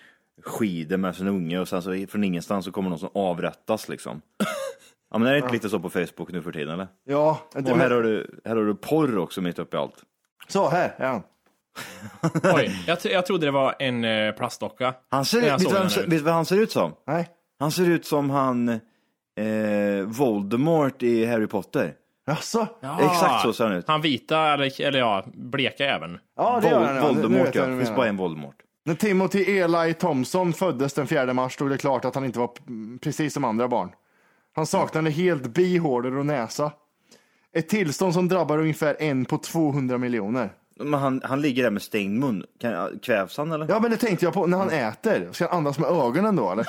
skidor 0.43 0.97
med 0.97 1.15
sin 1.15 1.27
unge 1.27 1.59
och 1.59 1.67
sen 1.67 1.81
så 1.81 2.05
från 2.09 2.23
ingenstans 2.23 2.65
så 2.65 2.71
kommer 2.71 2.89
någon 2.89 2.99
som 2.99 3.09
avrättas 3.13 3.89
liksom. 3.89 4.21
Ja 5.11 5.17
men 5.17 5.27
är 5.27 5.31
det 5.31 5.37
inte 5.39 5.53
lite 5.53 5.69
så 5.69 5.79
på 5.79 5.89
Facebook 5.89 6.31
nu 6.31 6.41
för 6.41 6.51
tiden 6.51 6.73
eller? 6.73 6.87
Ja, 7.05 7.39
det, 7.53 7.71
Och 7.71 7.77
här 7.77 7.91
har 7.91 8.03
du, 8.03 8.39
här 8.45 8.55
har 8.55 8.63
du 8.63 8.75
porr 8.75 9.17
också 9.17 9.41
mitt 9.41 9.59
uppe 9.59 9.77
i 9.77 9.79
allt. 9.79 10.03
så 10.47 10.69
här 10.69 10.95
är 10.97 11.07
han. 11.07 11.21
Oj, 12.55 12.83
jag, 12.87 12.97
jag 13.03 13.25
trodde 13.25 13.45
det 13.45 13.51
var 13.51 13.75
en 13.79 14.03
eh, 14.03 14.31
plastdocka. 14.31 14.93
Han 15.09 15.25
ser, 15.25 15.41
vet, 15.41 15.59
du 15.59 15.65
vad 15.65 16.09
vet 16.09 16.21
vad 16.21 16.33
han 16.33 16.45
ser 16.45 16.57
ut 16.57 16.71
som? 16.71 16.93
Nej. 17.07 17.29
Han 17.59 17.71
ser 17.71 17.89
ut 17.89 18.05
som 18.05 18.29
han 18.29 18.69
eh, 18.69 20.05
Voldemort 20.05 21.03
i 21.03 21.25
Harry 21.25 21.47
Potter. 21.47 21.93
Jaså? 22.27 22.67
Exakt 22.99 23.41
så 23.41 23.53
ser 23.53 23.63
han 23.63 23.73
ut. 23.73 23.87
Han 23.87 24.01
vita, 24.01 24.39
eller, 24.53 24.81
eller 24.81 24.99
ja, 24.99 25.23
bleka 25.33 25.85
även. 25.85 26.19
Ja, 26.37 26.59
det 26.61 26.69
gör 26.69 26.85
han. 26.85 26.95
Ja. 26.95 27.07
Voldemort 27.07 27.55
ja, 27.55 27.65
det 27.65 27.77
finns 27.77 27.95
bara 27.95 28.07
en 28.07 28.17
Voldemort. 28.17 28.55
När 28.87 28.95
Timothy 28.95 29.43
Eli 29.59 29.93
Thompson 29.93 30.53
föddes 30.53 30.93
den 30.93 31.07
4 31.07 31.33
mars 31.33 31.53
stod 31.53 31.69
det 31.69 31.77
klart 31.77 32.05
att 32.05 32.15
han 32.15 32.25
inte 32.25 32.39
var 32.39 32.51
precis 32.99 33.33
som 33.33 33.43
andra 33.43 33.67
barn. 33.67 33.89
Han 34.55 34.65
saknade 34.65 35.09
helt 35.09 35.47
bihålor 35.47 36.15
och 36.17 36.25
näsa. 36.25 36.71
Ett 37.53 37.69
tillstånd 37.69 38.13
som 38.13 38.27
drabbar 38.27 38.57
ungefär 38.57 38.95
en 38.99 39.25
på 39.25 39.37
200 39.37 39.97
miljoner. 39.97 40.53
Men 40.79 40.93
han, 40.99 41.21
han 41.23 41.41
ligger 41.41 41.63
där 41.63 41.71
med 41.71 41.81
stängd 41.81 42.19
mun. 42.19 42.43
Kan, 42.59 42.99
kvävs 42.99 43.37
han 43.37 43.51
eller? 43.51 43.65
Ja, 43.69 43.79
men 43.79 43.91
det 43.91 43.97
tänkte 43.97 44.25
jag 44.25 44.33
på 44.33 44.47
när 44.47 44.57
han 44.57 44.69
äter. 44.69 45.29
Ska 45.31 45.47
han 45.47 45.57
andas 45.57 45.79
med 45.79 45.89
ögonen 45.89 46.35
då 46.35 46.51
eller? 46.51 46.65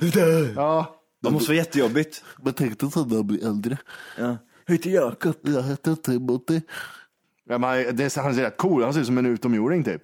ja. 0.56 0.94
Det 1.22 1.30
måste 1.30 1.50
vara 1.50 1.56
jättejobbigt. 1.56 2.24
Men 2.42 2.52
tänk 2.52 2.80
dig 2.80 2.90
sen 2.90 3.08
när 3.08 3.16
han 3.16 3.26
blir 3.26 3.46
äldre. 3.46 3.78
Ja. 4.18 4.36
Jag 4.66 4.74
heter 4.74 4.90
Jakob. 4.90 5.36
Jag 5.42 5.62
heter 5.62 5.94
Timothy. 5.94 6.60
Ja, 7.48 7.58
men 7.58 7.96
det, 7.96 8.04
är- 8.16 8.22
han 8.22 8.34
ser 8.34 8.42
rätt 8.42 8.56
cool 8.56 8.82
Han 8.84 8.92
ser 8.94 9.00
ut 9.00 9.06
som 9.06 9.18
en 9.18 9.26
utomjording 9.26 9.84
typ. 9.84 10.02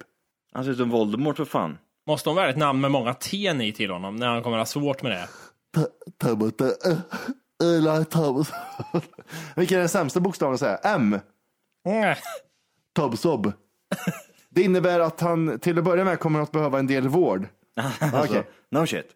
Han 0.57 0.63
ser 0.63 0.71
ut 0.71 0.77
som 0.77 0.89
Voldemort 0.89 1.37
för 1.37 1.45
fan. 1.45 1.77
Måste 2.07 2.29
hon 2.29 2.35
välja 2.35 2.49
ett 2.51 2.57
namn 2.57 2.81
med 2.81 2.91
många 2.91 3.13
T 3.13 3.37
i 3.37 3.71
till 3.71 3.91
honom 3.91 4.15
när 4.15 4.27
han 4.27 4.43
kommer 4.43 4.57
att 4.57 4.61
ha 4.61 4.65
svårt 4.65 5.03
med 5.03 5.11
det? 5.11 5.27
Timothy. 6.25 6.71
Eli 7.63 8.05
Thompson. 8.05 8.57
Vilken 9.55 9.77
är 9.77 9.79
den 9.79 9.89
sämsta 9.89 10.19
bokstaven 10.19 10.53
att 10.53 10.59
säga? 10.59 10.77
M. 10.77 11.19
Mm. 11.87 12.15
Tobsob. 12.95 13.51
Det 14.49 14.61
innebär 14.61 14.99
att 14.99 15.21
han 15.21 15.59
till 15.59 15.77
att 15.77 15.83
börja 15.83 16.03
med 16.03 16.19
kommer 16.19 16.39
att 16.39 16.51
behöva 16.51 16.79
en 16.79 16.87
del 16.87 17.07
vård. 17.07 17.47
Alltså, 17.99 18.19
Okej. 18.23 18.43
No 18.71 18.85
shit. 18.85 19.07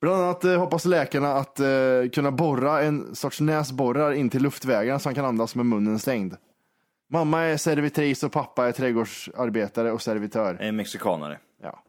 Bland 0.00 0.22
annat 0.22 0.44
eh, 0.44 0.58
hoppas 0.58 0.84
läkarna 0.84 1.32
att 1.32 1.60
eh, 1.60 1.66
kunna 2.12 2.30
borra 2.30 2.82
en 2.82 3.14
sorts 3.14 3.40
näsborrar 3.40 4.12
in 4.12 4.30
till 4.30 4.42
luftvägarna 4.42 4.98
så 4.98 5.08
han 5.08 5.14
kan 5.14 5.24
andas 5.24 5.54
med 5.54 5.66
munnen 5.66 5.98
stängd. 5.98 6.36
Mamma 7.12 7.42
är 7.42 7.56
servitris 7.56 8.22
och 8.22 8.32
pappa 8.32 8.66
är 8.68 8.72
trädgårdsarbetare 8.72 9.92
och 9.92 10.02
servitör. 10.02 10.56
En 10.60 10.76
mexikanare. 10.76 11.38
Ja. 11.62 11.82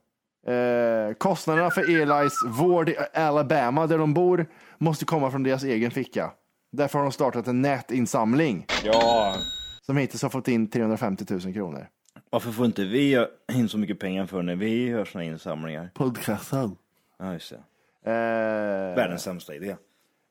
Eh, 0.54 1.14
kostnaderna 1.14 1.70
för 1.72 2.02
Elis 2.02 2.34
vård 2.48 2.90
i 2.90 2.96
Alabama 3.14 3.88
där 3.88 3.98
de 3.98 4.14
bor 4.14 4.46
måste 4.78 5.06
komma 5.06 5.32
från 5.32 5.44
deras 5.44 5.64
egen 5.64 5.92
ficka. 5.92 6.32
Därför 6.72 7.00
har 7.00 7.04
de 7.06 7.12
startat 7.12 7.48
en 7.48 7.62
nätinsamling 7.62 8.66
Ja. 8.84 9.36
som 9.82 9.98
hittills 9.98 10.22
har 10.24 10.30
fått 10.30 10.48
in 10.48 10.70
350 10.70 11.26
000 11.30 11.54
kronor. 11.54 11.88
Varför 12.30 12.52
får 12.52 12.66
inte 12.66 12.84
vi 12.84 13.26
in 13.54 13.70
så 13.70 13.78
mycket 13.78 14.00
pengar 14.00 14.26
för 14.26 14.42
när 14.44 14.56
vi 14.56 14.88
gör 14.88 15.06
såna 15.06 15.24
insamlingar? 15.24 15.90
Podcasten. 15.94 16.76
Ja, 17.20 17.34
just 17.34 17.50
det. 17.50 18.12
Eh, 18.12 18.96
Världens 18.96 19.22
sämsta 19.24 19.56
idé. 19.56 19.76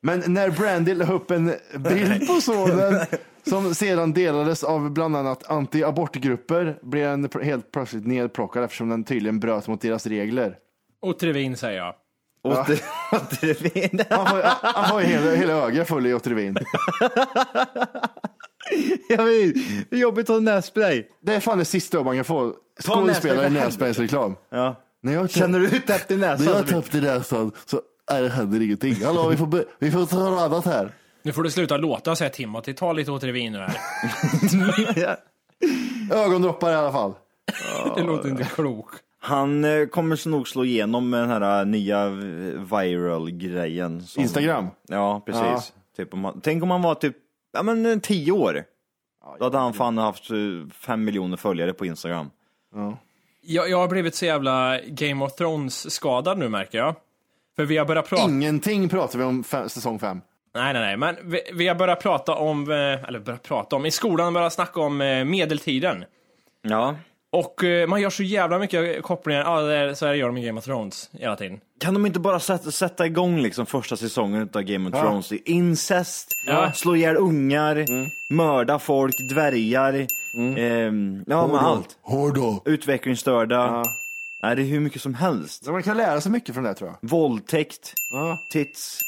men 0.01 0.23
när 0.27 0.49
Brandy 0.51 0.93
la 0.93 1.13
upp 1.13 1.31
en 1.31 1.53
bild 1.77 2.27
på 2.27 2.33
sonen 2.41 3.05
som 3.43 3.75
sedan 3.75 4.13
delades 4.13 4.63
av 4.63 4.89
bland 4.91 5.15
annat 5.15 5.43
anti-abortgrupper 5.47 6.75
blev 6.81 7.03
den 7.31 7.43
helt 7.43 7.71
plötsligt 7.71 8.07
nedplockad 8.07 8.63
eftersom 8.63 8.89
den 8.89 9.03
tydligen 9.03 9.39
bröt 9.39 9.67
mot 9.67 9.81
deras 9.81 10.07
regler. 10.07 10.55
Otrivin 11.01 11.57
säger 11.57 11.77
jag. 11.79 11.95
Åter, 12.43 12.79
återvin. 13.11 14.01
Han 14.09 14.27
får, 14.27 14.41
han 14.67 14.89
får 14.89 15.01
ju 15.01 15.07
hela, 15.07 15.31
hela 15.35 15.53
ögat 15.53 15.87
full 15.87 16.07
i 16.07 16.13
Otrivin. 16.13 16.55
Jag 19.09 19.23
vet, 19.25 19.53
det 19.89 19.95
är 19.95 19.99
jobbigt 19.99 20.29
att 20.29 20.35
ha 20.35 20.39
nässpray. 20.39 21.03
Det 21.21 21.33
är 21.35 21.39
fan 21.39 21.57
det 21.57 21.65
sista 21.65 22.03
man 22.03 22.15
kan 22.15 22.25
få. 22.25 22.53
Skådespelare 22.83 23.47
i 23.47 23.49
nässpray 23.49 23.59
för 23.59 23.65
nässpraysreklam. 23.65 24.35
Ja. 24.49 24.75
När 25.03 25.13
jag 25.13 25.29
Känner 25.31 25.59
du 25.59 25.69
täppt 25.79 26.11
i 26.11 26.17
näsan? 26.17 26.45
När 26.45 26.51
jag 26.53 26.59
så 26.61 26.65
blir- 26.65 26.81
täppt 26.81 26.95
i 26.95 27.01
näsan 27.01 27.51
så 27.65 27.81
är 28.11 28.21
det 28.21 28.29
händer 28.29 28.61
ingenting. 28.61 29.05
Hallå, 29.05 29.29
vi 29.29 29.37
får, 29.37 29.63
vi 29.79 29.91
får 29.91 30.05
ta 30.05 30.29
något 30.29 30.41
annat 30.41 30.65
här. 30.65 30.91
Nu 31.23 31.31
får 31.33 31.43
du 31.43 31.51
sluta 31.51 31.77
låta 31.77 32.15
säger 32.15 32.31
Timothy. 32.31 32.73
Ta 32.73 32.93
lite 32.93 33.11
Otrivin 33.11 33.53
nu 33.53 33.59
här. 33.59 35.17
Ögondroppar 36.25 36.71
i 36.71 36.75
alla 36.75 36.91
fall. 36.91 37.13
Det 37.95 38.03
låter 38.03 38.29
inte 38.29 38.43
klokt. 38.43 39.03
Han 39.19 39.63
eh, 39.65 39.85
kommer 39.85 40.29
nog 40.29 40.47
slå 40.47 40.65
igenom 40.65 41.09
med 41.09 41.19
den 41.21 41.29
här 41.29 41.59
eh, 41.59 41.65
nya 41.65 42.05
eh, 42.05 42.11
viral-grejen. 42.79 44.01
som- 44.03 44.21
Instagram. 44.21 44.67
Ja, 44.87 45.21
precis. 45.25 45.73
Typ 45.97 46.13
om 46.13 46.19
man, 46.19 46.41
tänk 46.43 46.63
om 46.63 46.71
han 46.71 46.81
var 46.81 46.95
typ 46.95 47.15
ja, 47.53 47.63
men, 47.63 47.85
eh, 47.85 47.99
tio 47.99 48.31
år. 48.31 48.63
Då 49.39 49.43
hade 49.45 49.57
han 49.57 49.73
fan 49.73 49.97
haft 49.97 50.29
eh, 50.31 50.35
fem 50.73 51.03
miljoner 51.03 51.37
följare 51.37 51.73
på 51.73 51.85
Instagram. 51.85 52.29
Jag, 53.41 53.69
jag 53.69 53.77
har 53.77 53.87
blivit 53.87 54.15
så 54.15 54.25
jävla 54.25 54.79
Game 54.87 55.25
of 55.25 55.35
Thrones-skadad 55.35 56.37
nu 56.37 56.49
märker 56.49 56.77
jag. 56.77 56.95
För 57.55 57.65
vi 57.65 57.77
har 57.77 57.85
börjat 57.85 58.09
prata... 58.09 58.23
Ingenting 58.23 58.89
pratar 58.89 59.19
vi 59.19 59.25
om 59.25 59.43
fem, 59.43 59.69
säsong 59.69 59.99
fem. 59.99 60.21
Nej, 60.55 60.73
nej, 60.73 60.81
nej, 60.81 60.97
men 60.97 61.15
vi, 61.31 61.41
vi 61.53 61.67
har 61.67 61.75
börjat 61.75 62.01
prata 62.01 62.35
om, 62.35 62.71
eh, 62.71 62.77
eller 63.07 63.19
börjat 63.19 63.43
prata 63.43 63.75
om, 63.75 63.85
i 63.85 63.91
skolan 63.91 64.33
börjat 64.33 64.53
snacka 64.53 64.81
om 64.81 65.01
eh, 65.01 65.25
medeltiden. 65.25 66.05
Ja. 66.61 66.95
Och 67.31 67.63
eh, 67.63 67.87
man 67.87 68.01
gör 68.01 68.09
så 68.09 68.23
jävla 68.23 68.59
mycket 68.59 69.03
kopplingar, 69.03 69.41
ja, 69.41 69.61
det 69.61 69.75
är, 69.75 69.93
så 69.93 70.05
här 70.05 70.13
gör 70.13 70.27
de 70.27 70.37
i 70.37 70.45
Game 70.45 70.59
of 70.59 70.65
Thrones 70.65 71.09
hela 71.13 71.35
tiden. 71.35 71.59
Kan 71.79 71.93
de 71.93 72.05
inte 72.05 72.19
bara 72.19 72.39
sätta, 72.39 72.71
sätta 72.71 73.05
igång 73.05 73.41
liksom 73.41 73.65
första 73.65 73.97
säsongen 73.97 74.49
av 74.53 74.61
Game 74.61 74.89
of 74.89 74.95
Thrones? 75.01 75.31
Incest, 75.31 76.33
Ja. 76.47 76.71
slå 76.71 76.95
ihjäl 76.95 77.17
ungar, 77.17 77.85
mörda 78.33 78.79
folk, 78.79 79.15
dvärgar, 79.33 80.07
ehm, 80.57 81.23
ja 81.27 81.47
men 81.47 81.55
allt. 81.55 81.97
Hårdå. 82.01 82.61
Utvecklingsstörda. 82.65 83.83
Nej, 84.43 84.55
det 84.55 84.61
är 84.61 84.65
hur 84.65 84.79
mycket 84.79 85.01
som 85.01 85.13
helst. 85.13 85.65
Så 85.65 85.71
man 85.71 85.83
kan 85.83 85.97
lära 85.97 86.21
sig 86.21 86.31
mycket 86.31 86.55
från 86.55 86.63
det 86.63 86.73
tror 86.73 86.89
jag. 86.89 87.09
Våldtäkt, 87.09 87.93
Ja. 88.11 88.37
tits, 88.49 89.01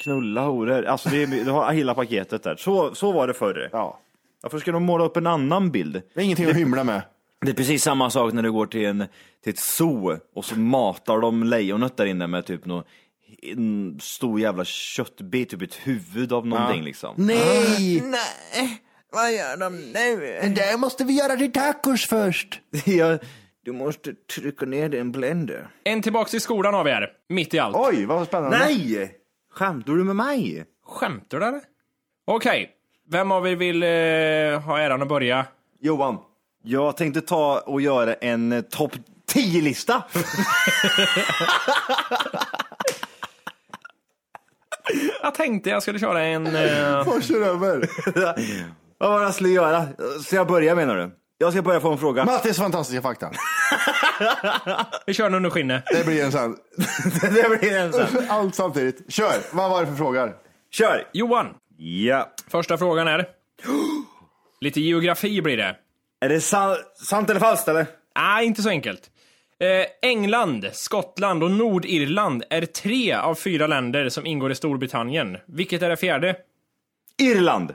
knulla 0.00 0.44
horor. 0.44 0.84
Alltså 0.84 1.08
det 1.08 1.22
är, 1.22 1.26
du 1.26 1.50
har 1.50 1.72
hela 1.72 1.94
paketet 1.94 2.42
där. 2.42 2.56
Så, 2.56 2.94
så 2.94 3.12
var 3.12 3.26
det 3.26 3.34
förr. 3.34 3.68
ja. 3.72 4.00
Varför 4.42 4.58
ska 4.58 4.72
de 4.72 4.82
måla 4.82 5.04
upp 5.04 5.16
en 5.16 5.26
annan 5.26 5.70
bild? 5.70 6.02
Det 6.14 6.20
är 6.20 6.24
ingenting 6.24 6.50
att 6.50 6.56
hymla 6.56 6.84
med. 6.84 7.02
Det 7.40 7.50
är 7.50 7.54
precis 7.54 7.82
samma 7.82 8.10
sak 8.10 8.32
när 8.32 8.42
du 8.42 8.52
går 8.52 8.66
till, 8.66 8.84
en, 8.84 9.04
till 9.44 9.52
ett 9.52 9.58
zoo 9.58 10.18
och 10.34 10.44
så 10.44 10.58
matar 10.58 11.20
de 11.20 11.44
lejonet 11.44 11.96
där 11.96 12.06
inne 12.06 12.26
med 12.26 12.46
typ 12.46 12.64
någon 12.66 12.82
en 13.42 13.98
stor 14.00 14.40
jävla 14.40 14.64
köttbit, 14.64 15.50
typ 15.50 15.62
ett 15.62 15.74
huvud 15.74 16.32
av 16.32 16.46
någonting 16.46 16.82
liksom. 16.82 17.14
Nej! 17.18 18.00
Nej, 18.04 18.82
vad 19.12 19.32
gör 19.32 19.56
de 19.56 19.76
nu? 19.76 20.54
Det 20.54 20.76
måste 20.78 21.04
vi 21.04 21.12
göra 21.12 21.36
till 21.36 21.52
tacos 21.52 22.06
först. 22.06 22.60
Ja, 22.86 23.18
du 23.64 23.72
måste 23.72 24.14
trycka 24.14 24.66
ner 24.66 24.88
det 24.88 24.96
i 24.96 25.00
en 25.00 25.12
blender. 25.12 25.68
En 25.84 26.02
tillbaks 26.02 26.30
till 26.30 26.40
skolan 26.40 26.74
har 26.74 26.84
vi 26.84 26.90
här, 26.90 27.08
mitt 27.28 27.54
i 27.54 27.58
allt. 27.58 27.76
Oj, 27.78 28.04
vad 28.04 28.26
spännande. 28.26 28.58
Nej! 28.58 29.19
Skämtar 29.52 29.92
du 29.92 30.04
med 30.04 30.16
mig? 30.16 30.64
Skämtar 30.86 31.40
du 31.40 31.46
eller? 31.46 31.60
Okej, 32.24 32.70
vem 33.08 33.32
av 33.32 33.48
er 33.48 33.56
vill 33.56 33.82
eh, 33.82 33.88
ha 34.60 34.78
äran 34.78 35.02
att 35.02 35.08
börja? 35.08 35.46
Johan. 35.80 36.18
Jag 36.62 36.96
tänkte 36.96 37.20
ta 37.20 37.58
och 37.66 37.80
göra 37.80 38.14
en 38.14 38.52
eh, 38.52 38.60
topp 38.60 38.92
10-lista. 39.34 40.02
Jag 45.22 45.34
tänkte 45.34 45.70
jag 45.70 45.82
skulle 45.82 45.98
köra 45.98 46.22
en... 46.22 46.46
Eh, 46.46 47.20
kör 47.20 47.42
över? 47.42 47.88
Vad 48.98 49.10
var 49.10 49.18
det 49.18 49.24
jag 49.24 49.34
skulle 49.34 49.48
göra? 49.48 49.86
Ska 50.24 50.36
jag 50.36 50.46
börja 50.46 50.74
menar 50.74 50.96
du? 50.96 51.10
Jag 51.42 51.52
ska 51.52 51.62
börja 51.62 51.80
få 51.80 51.92
en 51.92 51.98
fråga. 51.98 52.24
Mattis 52.24 52.56
fantastiska 52.58 53.02
fakta. 53.02 53.30
vi 55.06 55.14
kör 55.14 55.24
den 55.24 55.34
under 55.34 55.50
skinnet. 55.50 55.84
Det 55.92 56.06
blir 56.06 56.24
en 56.24 56.32
sån. 56.32 56.56
det 57.22 57.58
blir 57.60 57.76
en 57.76 57.92
sen. 57.92 58.06
Allt 58.30 58.54
samtidigt. 58.54 59.12
Kör. 59.12 59.32
Vad 59.52 59.70
var 59.70 59.80
det 59.80 59.86
för 59.86 59.94
frågor? 59.94 60.36
Kör! 60.70 61.08
Johan, 61.12 61.46
Ja. 61.76 62.28
första 62.48 62.78
frågan 62.78 63.08
är... 63.08 63.26
Lite 64.60 64.80
geografi 64.80 65.42
blir 65.42 65.56
det. 65.56 65.76
Är 66.20 66.28
det 66.28 66.40
sa- 66.40 66.76
sant 67.06 67.30
eller 67.30 67.40
falskt 67.40 67.68
eller? 67.68 67.86
Nej, 68.18 68.46
inte 68.46 68.62
så 68.62 68.68
enkelt. 68.68 69.10
Eh, 69.60 70.10
England, 70.10 70.68
Skottland 70.72 71.42
och 71.42 71.50
Nordirland 71.50 72.44
är 72.50 72.62
tre 72.66 73.12
av 73.12 73.34
fyra 73.34 73.66
länder 73.66 74.08
som 74.08 74.26
ingår 74.26 74.52
i 74.52 74.54
Storbritannien. 74.54 75.36
Vilket 75.46 75.82
är 75.82 75.88
det 75.88 75.96
fjärde? 75.96 76.36
Irland. 77.22 77.74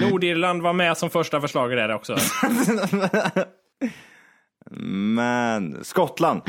Nordirland 0.00 0.62
var 0.62 0.72
med 0.72 0.96
som 0.96 1.10
första 1.10 1.40
förslag 1.40 1.70
där 1.70 1.94
också. 1.94 2.16
Men 4.70 5.84
Skottland, 5.84 6.42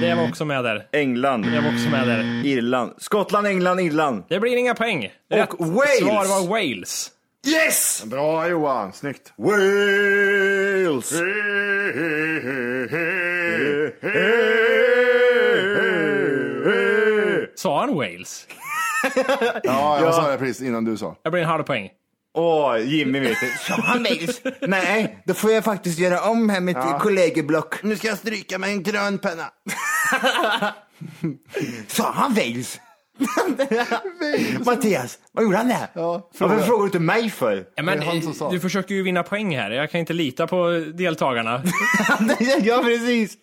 Det 0.00 0.14
var 0.14 0.28
också 0.28 0.44
med 0.44 0.64
där. 0.64 0.86
England, 0.92 1.42
Det 1.42 1.60
var 1.60 1.68
också 1.74 1.88
med 1.90 2.08
där. 2.08 2.46
Irland. 2.46 2.92
Skottland, 2.98 3.46
England, 3.46 3.80
Irland. 3.80 4.24
Det 4.28 4.40
blir 4.40 4.56
inga 4.56 4.74
poäng. 4.74 5.10
Rätt 5.30 5.50
Wales. 5.58 5.98
svar 5.98 6.40
var 6.40 6.48
Wales. 6.48 7.10
Yes! 7.46 8.04
Bra 8.06 8.48
Johan, 8.48 8.92
snyggt. 8.92 9.32
Wales! 9.36 11.12
Sa 17.54 17.80
han 17.80 17.94
Wales? 17.94 18.46
Ja, 19.62 20.00
jag 20.00 20.14
sa 20.14 20.30
det 20.30 20.38
precis 20.38 20.62
innan 20.68 20.84
du 20.84 20.96
sa. 20.96 21.16
Det 21.24 21.30
blir 21.30 21.42
en 21.42 21.48
halv 21.48 21.62
poäng. 21.62 21.88
Åh, 22.34 22.78
Jimmy 22.84 23.20
vet 23.20 23.40
det. 23.40 23.58
Sa 23.66 23.74
han 23.74 24.02
Wales? 24.02 24.40
Nej, 24.60 25.22
då 25.24 25.34
får 25.34 25.52
jag 25.52 25.64
faktiskt 25.64 25.98
göra 25.98 26.20
om 26.20 26.48
här 26.48 26.60
med 26.60 26.76
ett 26.76 27.00
kollegieblock. 27.00 27.82
Nu 27.82 27.96
ska 27.96 28.08
jag 28.08 28.18
stryka 28.18 28.58
med 28.58 28.70
en 28.70 28.82
grön 28.82 29.18
penna. 29.18 29.44
Sa 31.88 32.10
han 32.10 32.34
Wales? 32.34 32.80
Mattias, 34.64 35.18
vad 35.32 35.44
gjorde 35.44 35.56
han 35.56 35.68
där? 35.68 35.86
Ja, 35.94 36.30
Varför 36.38 36.54
fråga. 36.54 36.62
frågar 36.66 36.80
du 36.80 36.86
inte 36.86 36.98
mig 36.98 37.30
för? 37.30 37.64
Ja, 37.74 37.82
men, 37.82 38.00
Det 38.00 38.50
du 38.50 38.60
försöker 38.60 38.94
ju 38.94 39.02
vinna 39.02 39.22
poäng 39.22 39.56
här. 39.56 39.70
Jag 39.70 39.90
kan 39.90 40.00
inte 40.00 40.12
lita 40.12 40.46
på 40.46 40.68
deltagarna. 40.94 41.62
ja, 42.62 42.82
precis. 42.84 43.34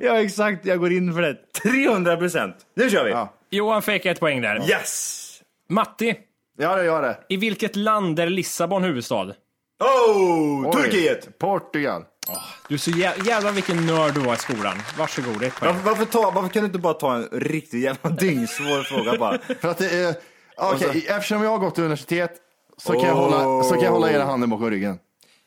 Ja, 0.00 0.20
exakt. 0.20 0.66
Jag 0.66 0.78
går 0.78 0.92
in 0.92 1.14
för 1.14 1.22
det. 1.22 1.36
300 1.62 2.16
procent. 2.16 2.56
Nu 2.76 2.90
kör 2.90 3.04
vi. 3.04 3.10
Ja. 3.10 3.34
Johan 3.50 3.82
fick 3.82 4.06
ett 4.06 4.20
poäng 4.20 4.40
där. 4.40 4.70
Yes! 4.70 5.24
Matti, 5.70 6.16
Ja, 6.60 6.76
det 6.76 6.84
gör 6.84 7.02
det. 7.02 7.18
i 7.28 7.36
vilket 7.36 7.76
land 7.76 8.18
är 8.20 8.26
Lissabon 8.26 8.84
huvudstad? 8.84 9.34
Oh, 9.84 10.66
Oj. 10.66 10.72
Turkiet! 10.72 11.38
Portugal. 11.38 12.04
Du 12.68 12.74
är 12.74 12.78
så 12.78 12.90
jä- 12.90 13.26
jävlar 13.26 13.52
vilken 13.52 13.86
nörd 13.86 14.14
du 14.14 14.20
var 14.20 14.34
i 14.34 14.36
skolan. 14.36 14.76
Varsågod, 14.98 15.42
ett 15.42 15.54
poäng. 15.60 15.72
Varför, 15.74 15.90
varför, 15.90 16.04
ta, 16.04 16.30
varför 16.34 16.48
kan 16.48 16.62
du 16.62 16.66
inte 16.66 16.78
bara 16.78 16.94
ta 16.94 17.14
en 17.16 17.28
riktigt 17.32 17.82
jävla 17.82 18.10
dyngsvår 18.10 18.82
fråga 18.82 19.18
bara? 19.18 19.38
För 19.60 19.68
att 19.68 19.78
det 19.78 19.90
är... 20.04 20.14
Okej, 20.56 21.06
eftersom 21.08 21.42
jag 21.42 21.50
har 21.50 21.58
gått 21.58 21.74
till 21.74 21.84
universitet 21.84 22.32
så 22.76 22.92
kan, 22.92 23.02
jag 23.02 23.14
hålla, 23.14 23.62
så 23.64 23.74
kan 23.74 23.82
jag 23.84 23.90
hålla 23.90 24.10
era 24.12 24.24
handen 24.24 24.50
bakom 24.50 24.70
ryggen. 24.70 24.98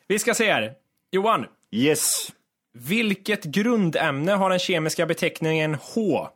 Vi 0.08 0.20
ska 0.20 0.34
se 0.34 0.52
här. 0.52 0.74
Johan, 1.12 1.46
Yes. 1.72 2.28
vilket 2.74 3.44
grundämne 3.44 4.32
har 4.32 4.50
den 4.50 4.60
kemiska 4.60 5.06
beteckningen 5.06 5.78
H? 5.82 6.28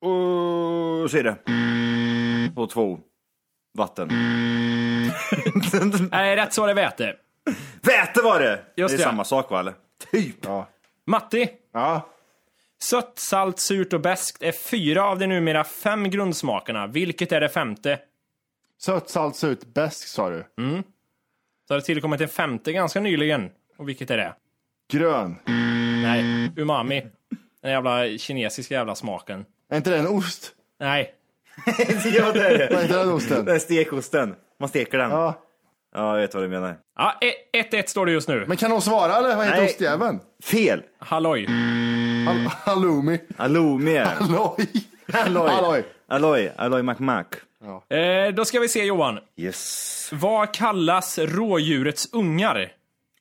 Och 0.00 1.10
så 1.10 1.16
är 1.16 1.22
det. 1.22 1.36
Och 2.60 2.70
två. 2.70 2.98
Vatten. 3.78 4.08
Nej, 6.10 6.36
rätt 6.36 6.54
svar 6.54 6.68
är 6.68 6.74
väte. 6.74 7.16
Väte 7.82 8.22
var 8.22 8.40
det! 8.40 8.60
Just 8.76 8.92
det 8.92 8.96
är 8.96 8.98
det. 8.98 9.04
samma 9.04 9.24
sak 9.24 9.50
va 9.50 9.60
eller? 9.60 9.74
Typ. 10.10 10.36
Matti, 11.06 11.48
Ja. 11.72 12.08
sött, 12.82 13.18
salt, 13.18 13.58
surt 13.60 13.92
och 13.92 14.00
beskt 14.00 14.42
är 14.42 14.52
fyra 14.52 15.04
av 15.04 15.18
de 15.18 15.26
numera 15.26 15.64
fem 15.64 16.10
grundsmakerna. 16.10 16.86
Vilket 16.86 17.32
är 17.32 17.40
det 17.40 17.48
femte? 17.48 17.98
Sött, 18.80 19.10
salt, 19.10 19.36
surt, 19.36 19.58
bäst 19.74 20.08
sa 20.08 20.30
du. 20.30 20.44
Så 21.68 21.74
har 21.74 21.78
det 21.78 21.84
tillkommit 21.84 22.20
en 22.20 22.28
femte 22.28 22.72
ganska 22.72 23.00
nyligen. 23.00 23.50
Och 23.76 23.88
vilket 23.88 24.10
är 24.10 24.16
det? 24.16 24.34
Grön. 24.92 25.36
Nej, 26.02 26.50
umami. 26.56 27.06
Den 27.62 27.70
jävla 27.70 28.18
kinesiska 28.18 28.74
jävla 28.74 28.94
smaken. 28.94 29.44
Är 29.70 29.76
inte 29.76 29.90
det 29.90 29.98
en 29.98 30.06
ost? 30.06 30.52
Nej, 30.80 31.14
ja, 31.66 31.72
det 32.04 32.18
är 32.18 32.22
Vad 32.22 32.32
det. 32.34 32.82
heter 32.82 32.98
den 32.98 33.08
osten? 33.12 33.44
Det 33.44 33.54
är 33.54 33.58
stekosten. 33.58 34.34
Man 34.60 34.68
steker 34.68 34.98
den. 34.98 35.10
Ja. 35.10 35.42
Ja. 35.94 36.14
jag 36.14 36.20
vet 36.20 36.34
vad 36.34 36.42
du 36.42 36.48
menar. 36.48 36.76
Ja, 36.98 37.14
1-1 37.54 37.86
står 37.86 38.06
det 38.06 38.12
just 38.12 38.28
nu. 38.28 38.44
Men 38.48 38.56
kan 38.56 38.70
hon 38.70 38.82
svara 38.82 39.16
eller? 39.16 39.36
Vad 39.36 39.44
heter 39.46 39.58
Nej. 39.60 39.70
ostjäveln? 39.70 40.20
Fel. 40.44 40.82
Halloj. 40.98 41.46
Hal- 42.26 42.48
halloumi. 42.64 43.18
Halloumi. 43.36 43.98
Halloj. 43.98 44.66
Halloj. 45.12 45.50
Halloj. 45.50 45.84
Halloj. 46.08 46.52
Halloj 46.56 46.82
McMac. 46.82 47.26
Eh, 47.90 48.34
då 48.34 48.44
ska 48.44 48.60
vi 48.60 48.68
se 48.68 48.84
Johan. 48.84 49.18
Yes. 49.36 50.10
Vad 50.12 50.54
kallas 50.54 51.18
rådjurets 51.18 52.12
ungar? 52.12 52.68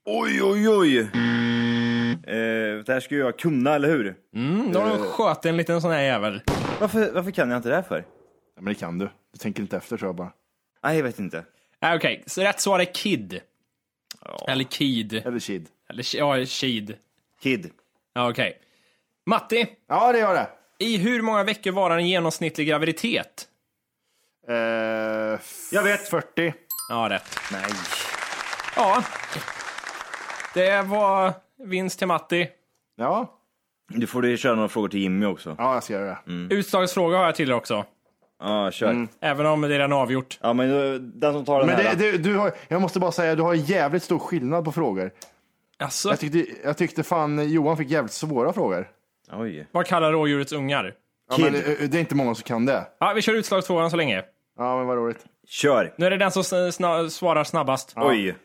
Oj, 0.06 0.44
oj, 0.44 0.70
oj. 0.70 0.98
Eh, 1.00 2.84
det 2.86 2.94
här 2.94 3.00
ska 3.00 3.16
jag 3.16 3.40
kunna, 3.40 3.76
eller 3.76 3.88
hur? 3.90 4.16
Mm, 4.36 4.72
då 4.72 4.80
har 4.80 4.90
de 4.90 4.98
sköt 4.98 5.46
en 5.46 5.58
liten 5.58 5.82
sån 5.82 5.92
här 5.92 6.02
jävel. 6.02 6.42
Varför, 6.80 7.12
varför 7.14 7.32
kan 7.32 7.50
jag 7.50 7.58
inte 7.58 7.70
det 7.70 7.76
här 7.76 7.82
för? 7.82 8.04
Ja, 8.58 8.62
men 8.62 8.74
det 8.74 8.80
kan 8.80 8.98
du. 8.98 9.10
Du 9.32 9.38
tänker 9.40 9.62
inte 9.62 9.78
efter 9.78 9.98
tror 9.98 10.08
jag 10.10 10.16
bara. 10.16 10.32
Nej, 10.84 10.98
jag 10.98 11.04
vet 11.04 11.20
inte. 11.20 11.44
Ah, 11.80 11.96
Okej, 11.96 12.24
så 12.28 12.42
rätt 12.42 12.60
svar 12.62 12.80
är 12.80 12.94
Kid. 12.94 13.42
Eller 14.48 14.64
Kid. 14.64 15.14
Eller 15.14 15.40
kid. 15.40 15.68
Eller 15.90 16.16
ja, 16.18 16.46
Kid. 16.48 16.98
Kid. 17.42 17.72
Ja, 18.14 18.30
okej. 18.30 18.62
Matti, 19.26 19.68
Ja, 19.88 20.12
det 20.12 20.20
gör 20.20 20.34
det. 20.34 20.48
i 20.86 20.98
hur 20.98 21.22
många 21.22 21.44
veckor 21.44 21.72
varar 21.72 21.98
en 21.98 22.08
genomsnittlig 22.08 22.68
graviditet? 22.68 23.48
Eh, 24.48 24.56
Jag 25.72 25.84
vet. 25.84 26.10
40. 26.10 26.54
Ja, 26.90 27.08
rätt. 27.10 27.40
Nej. 27.52 27.64
Ja. 28.76 29.04
Det 30.54 30.82
var 30.82 31.34
vinst 31.64 31.98
till 32.00 32.08
Matti. 32.08 32.48
Ja. 32.96 33.34
Du 33.88 34.08
får 34.08 34.22
du 34.22 34.38
köra 34.38 34.56
några 34.56 34.70
frågor 34.70 34.90
till 34.90 35.00
Jimmy 35.00 35.26
också. 35.26 35.56
ja, 35.58 35.74
jag 35.74 35.84
ska 35.84 35.94
göra 35.94 36.06
det. 36.06 36.18
Mm. 36.28 36.52
Utslagsfråga 36.52 37.18
har 37.18 37.26
jag 37.26 37.36
till 37.36 37.50
er 37.50 37.54
också. 37.54 37.86
Ja, 38.40 38.72
kör. 38.72 39.08
Även 39.22 39.46
om 39.46 39.62
det 39.62 39.68
är 39.68 39.70
redan 39.70 39.94
avgjort. 39.94 40.40
Ja, 40.42 40.54
men 40.54 40.70
då- 40.70 40.98
den 41.20 41.34
som 41.34 41.46
tar 41.46 41.58
den 41.60 41.68
Men 41.68 41.76
här. 41.76 41.96
det, 41.96 42.12
du, 42.12 42.18
du 42.18 42.36
har, 42.38 42.52
jag 42.68 42.82
måste 42.82 43.00
bara 43.00 43.12
säga, 43.12 43.36
du 43.36 43.42
har 43.42 43.54
jävligt 43.54 44.04
stor 44.04 44.20
skillnad 44.20 44.66
på 44.66 44.72
frågor. 44.72 45.12
Alltså, 45.80 46.10
Jag 46.10 46.20
tyckte, 46.20 46.46
jag 46.64 46.78
tyckte 46.78 47.04
fan 47.04 47.50
Johan 47.50 47.78
fick 47.78 47.90
jävligt 47.90 48.12
svåra 48.14 48.54
frågor. 48.54 48.88
Oj. 49.32 49.68
vad 49.72 49.86
kallar 49.86 50.12
rådjurets 50.12 50.52
ungar? 50.52 50.94
Ja, 51.30 51.36
Kid. 51.36 51.46
men, 51.46 51.56
eh, 51.56 51.62
det 51.90 51.98
är 51.98 52.00
inte 52.00 52.16
många 52.16 52.36
som 52.36 52.44
kan 52.44 52.66
det. 52.66 52.88
Ja, 53.00 53.14
vi 53.16 53.22
kör 53.22 53.34
utslagsfrågan 53.34 53.90
så 53.92 53.98
länge. 53.98 54.24
Ja, 54.58 54.78
men 54.78 54.88
vad 54.88 54.98
roligt. 54.98 55.26
Kör. 55.48 55.94
Nu 55.98 56.06
är 56.06 56.10
det 56.10 56.18
den 56.18 56.32
som 56.32 56.42
sna- 56.44 56.70
sna- 56.72 57.10
svarar 57.10 57.44
snabbast. 57.44 57.94
Oj. 57.96 58.36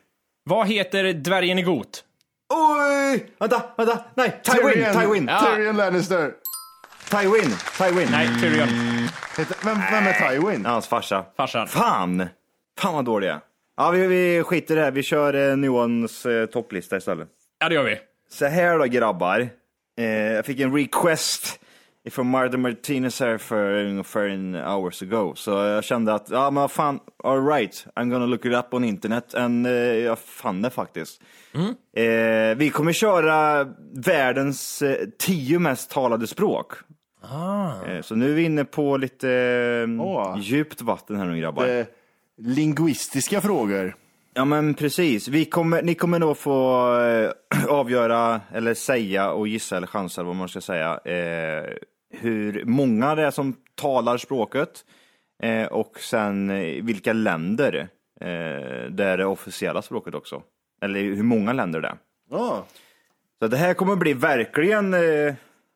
Vad 0.45 0.67
heter 0.67 1.13
dvärgen 1.13 1.59
i 1.59 1.61
got? 1.61 2.03
Oj! 2.53 3.25
Vänta, 3.39 3.61
vänta. 3.77 3.99
Nej, 4.15 4.41
Tywin, 4.43 4.93
Tywin, 5.01 5.27
Ja. 5.31 5.39
Tyrion 5.55 5.77
Lannister. 5.77 6.31
Tywin, 7.13 7.51
Tywin. 7.77 8.07
Nej, 8.11 8.27
Tyrion. 8.41 8.67
Heter, 9.37 9.65
vem, 9.65 9.77
vem 9.91 10.03
är 10.07 10.13
Tywin? 10.13 10.65
Hans 10.65 10.87
farsa. 10.87 11.25
Farsan. 11.37 11.67
Fan! 11.67 12.27
Fan 12.79 12.93
vad 12.93 13.05
dåliga. 13.05 13.41
Ja, 13.77 13.91
vi, 13.91 14.07
vi 14.07 14.43
skiter 14.43 14.75
i 14.75 14.77
det 14.77 14.83
här. 14.83 14.91
Vi 14.91 15.03
kör 15.03 15.49
eh, 15.51 15.57
Nuons 15.57 16.25
eh, 16.25 16.45
topplista 16.45 16.97
istället. 16.97 17.29
Ja, 17.59 17.69
det 17.69 17.75
gör 17.75 17.83
vi. 17.83 17.99
Så 18.29 18.45
här 18.45 18.79
då 18.79 18.85
grabbar. 18.85 19.49
Eh, 19.97 20.05
jag 20.05 20.45
fick 20.45 20.59
en 20.59 20.75
request 20.75 21.59
ifrån 22.05 22.29
Martin 22.29 22.61
Martinez 22.61 23.19
här 23.19 23.37
för 23.37 23.85
ungefär 23.85 24.27
en 24.27 24.55
hours 24.55 25.01
ago. 25.01 25.33
Så 25.35 25.51
jag 25.51 25.83
kände 25.83 26.13
att, 26.13 26.29
ja 26.29 26.51
men 26.51 26.61
vad 26.61 26.71
fan, 26.71 26.99
alright, 27.23 27.85
I'm 27.95 28.09
gonna 28.09 28.25
look 28.25 28.45
it 28.45 28.53
up 28.53 28.73
on 28.73 28.83
internet. 28.83 29.35
And, 29.35 29.67
eh, 29.67 29.73
jag 29.73 30.19
fann 30.19 30.61
det 30.61 30.69
faktiskt. 30.69 31.21
Eh, 31.95 32.57
vi 32.57 32.71
kommer 32.73 32.93
köra 32.93 33.67
världens 33.93 34.81
eh, 34.81 35.07
tio 35.19 35.59
mest 35.59 35.91
talade 35.91 36.27
språk. 36.27 36.73
Eh, 37.87 38.01
så 38.01 38.15
nu 38.15 38.31
är 38.31 38.35
vi 38.35 38.43
inne 38.43 38.65
på 38.65 38.97
lite 38.97 39.27
Åh. 39.99 40.37
djupt 40.39 40.81
vatten 40.81 41.15
här 41.15 41.25
nu 41.25 41.37
grabbar. 41.37 41.67
Eh, 41.67 41.85
linguistiska 42.37 43.41
frågor. 43.41 43.95
Ja 44.33 44.45
men 44.45 44.73
precis. 44.73 45.27
Vi 45.27 45.45
kommer, 45.45 45.81
ni 45.81 45.95
kommer 45.95 46.19
nog 46.19 46.37
få 46.37 46.89
eh, 46.99 47.31
avgöra, 47.69 48.41
eller 48.53 48.73
säga 48.73 49.31
och 49.31 49.47
gissa 49.47 49.77
eller 49.77 49.87
chansa 49.87 50.21
eller 50.21 50.27
vad 50.27 50.35
man 50.35 50.49
ska 50.49 50.61
säga, 50.61 50.99
eh, 51.05 51.73
hur 52.09 52.65
många 52.65 53.15
det 53.15 53.23
är 53.25 53.31
som 53.31 53.55
talar 53.75 54.17
språket 54.17 54.85
eh, 55.43 55.65
och 55.65 55.99
sen 55.99 56.49
eh, 56.49 56.83
vilka 56.83 57.13
länder 57.13 57.87
eh, 58.21 58.89
det 58.89 59.03
är 59.03 59.17
det 59.17 59.25
officiella 59.25 59.81
språket 59.81 60.15
också. 60.15 60.41
Eller 60.81 60.99
hur 61.01 61.23
många 61.23 61.53
länder 61.53 61.81
det 61.81 61.87
är. 61.87 61.97
Ja. 62.29 62.65
Så 63.39 63.47
det 63.47 63.57
här 63.57 63.73
kommer 63.73 63.95
bli 63.95 64.13
verkligen, 64.13 64.93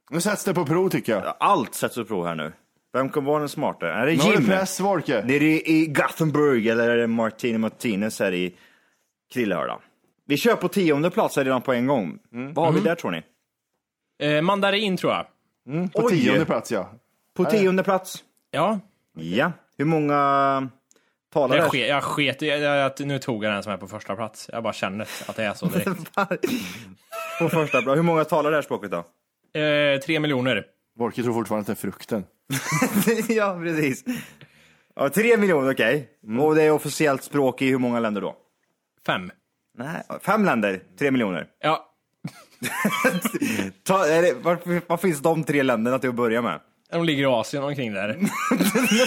Nu 0.09 0.21
sätts 0.21 0.43
det 0.43 0.53
på 0.53 0.65
prov 0.65 0.89
tycker 0.89 1.11
jag. 1.13 1.33
allt 1.39 1.75
sätts 1.75 1.97
upp 1.97 2.07
prov 2.07 2.25
här 2.27 2.35
nu. 2.35 2.53
Vem 2.93 3.09
kommer 3.09 3.27
vara 3.31 3.39
den 3.39 3.49
smarta? 3.49 3.87
Är 3.93 4.05
det 4.05 4.11
Nu 4.11 4.17
har 4.19 4.29
du 4.29 4.35
Jim? 4.35 4.45
press, 4.45 4.79
Wolke. 4.79 5.23
Nere 5.25 5.43
i, 5.45 5.85
Gothenburg 5.87 6.67
eller 6.67 6.89
är 6.89 6.97
det 6.97 7.07
Martini 7.07 7.57
Martinez 7.57 8.19
här 8.19 8.33
i 8.33 8.55
Krillehörda? 9.33 9.79
Vi 10.25 10.37
kör 10.37 10.55
på 10.55 10.67
tionde 10.67 11.09
plats 11.09 11.35
här 11.35 11.43
redan 11.43 11.61
på 11.61 11.73
en 11.73 11.87
gång. 11.87 12.19
Vad 12.53 12.65
har 12.65 12.73
vi 12.73 12.79
där 12.79 12.95
tror 12.95 13.11
ni? 13.11 13.23
Eh, 14.19 14.41
mandarin, 14.41 14.97
tror 14.97 15.13
jag. 15.13 15.25
På 15.93 16.01
Oj. 16.03 16.23
tionde 16.23 16.45
plats 16.45 16.71
ja. 16.71 16.89
På 17.35 17.45
tionde 17.45 17.83
plats? 17.83 18.23
Ja, 18.51 18.79
Ja. 19.15 19.51
Hur 19.77 19.85
många 19.85 20.69
talar 21.33 21.55
jag, 21.55 21.65
det? 21.65 21.69
ske, 21.69 21.87
jag 21.87 22.03
sket 22.03 22.41
i 22.43 22.51
att 22.65 22.99
nu 22.99 23.19
tog 23.19 23.43
jag 23.45 23.53
den 23.53 23.63
som 23.63 23.71
är 23.73 23.77
på 23.77 23.87
första 23.87 24.15
plats. 24.15 24.49
Jag 24.53 24.63
bara 24.63 24.73
känner 24.73 25.07
att 25.27 25.35
det 25.35 25.43
är 25.43 25.53
så 25.53 25.65
direkt. 25.73 26.15
På 27.39 27.49
första 27.49 27.81
plats. 27.81 27.97
Hur 27.97 28.03
många 28.03 28.23
talar 28.25 28.51
det 28.51 28.57
här 28.57 28.61
språket 28.61 28.91
då? 28.91 29.03
Eh, 29.57 29.99
tre 29.99 30.19
miljoner. 30.19 30.65
Wolke 30.99 31.23
tror 31.23 31.33
fortfarande 31.33 31.61
att 31.61 31.67
det 31.67 31.73
är 31.73 31.91
frukten. 31.91 32.23
ja, 33.35 33.59
precis. 33.63 34.03
Ja, 34.95 35.09
tre 35.09 35.37
miljoner, 35.37 35.71
okej. 35.71 36.09
Och 36.39 36.55
det 36.55 36.63
är 36.63 36.71
officiellt 36.71 37.23
språk 37.23 37.61
i 37.61 37.69
hur 37.69 37.77
många 37.77 37.99
länder 37.99 38.21
då? 38.21 38.35
Fem. 39.05 39.31
Nej, 39.77 40.03
fem 40.21 40.45
länder, 40.45 40.81
tre 40.99 41.11
miljoner. 41.11 41.47
Ja, 41.59 41.87
Ta, 43.83 44.07
är 44.07 44.21
det, 44.21 44.33
var, 44.33 44.81
var 44.87 44.97
finns 44.97 45.21
de 45.21 45.43
tre 45.43 45.63
länderna 45.63 45.99
till 45.99 46.09
att 46.09 46.15
börja 46.15 46.41
med? 46.41 46.59
De 46.91 47.04
ligger 47.06 47.23
i 47.23 47.26
Asien 47.26 47.63
omkring 47.63 47.93
där. 47.93 48.08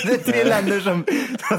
Det 0.06 0.12
är 0.14 0.18
tre 0.32 0.44
länder 0.44 0.80
som, 0.80 1.04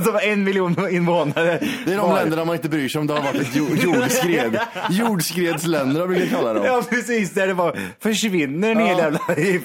som 0.04 0.14
har 0.14 0.22
en 0.22 0.44
miljon 0.44 0.90
invånare. 0.90 1.60
Det 1.86 1.94
är 1.94 1.98
de 1.98 2.10
var. 2.10 2.16
länderna 2.16 2.46
man 2.46 2.56
inte 2.56 2.70
bryr 2.70 2.90
sig 2.90 3.00
om 3.02 3.08
det 3.08 3.14
har 3.14 3.22
varit 3.22 3.42
ett 3.42 3.56
jord- 3.56 3.78
jordskred. 3.78 4.60
Jordskredsländer 4.90 6.08
brukar 6.08 6.22
jag 6.24 6.32
kalla 6.32 6.54
dem. 6.54 6.66
Ja 6.66 6.84
precis, 6.90 7.32
där 7.34 7.48
det 7.48 7.56
bara 7.56 7.76
försvinner 8.00 8.72
en 8.72 8.80
hel 8.80 8.98
jävla 8.98 9.20
i, 9.38 9.62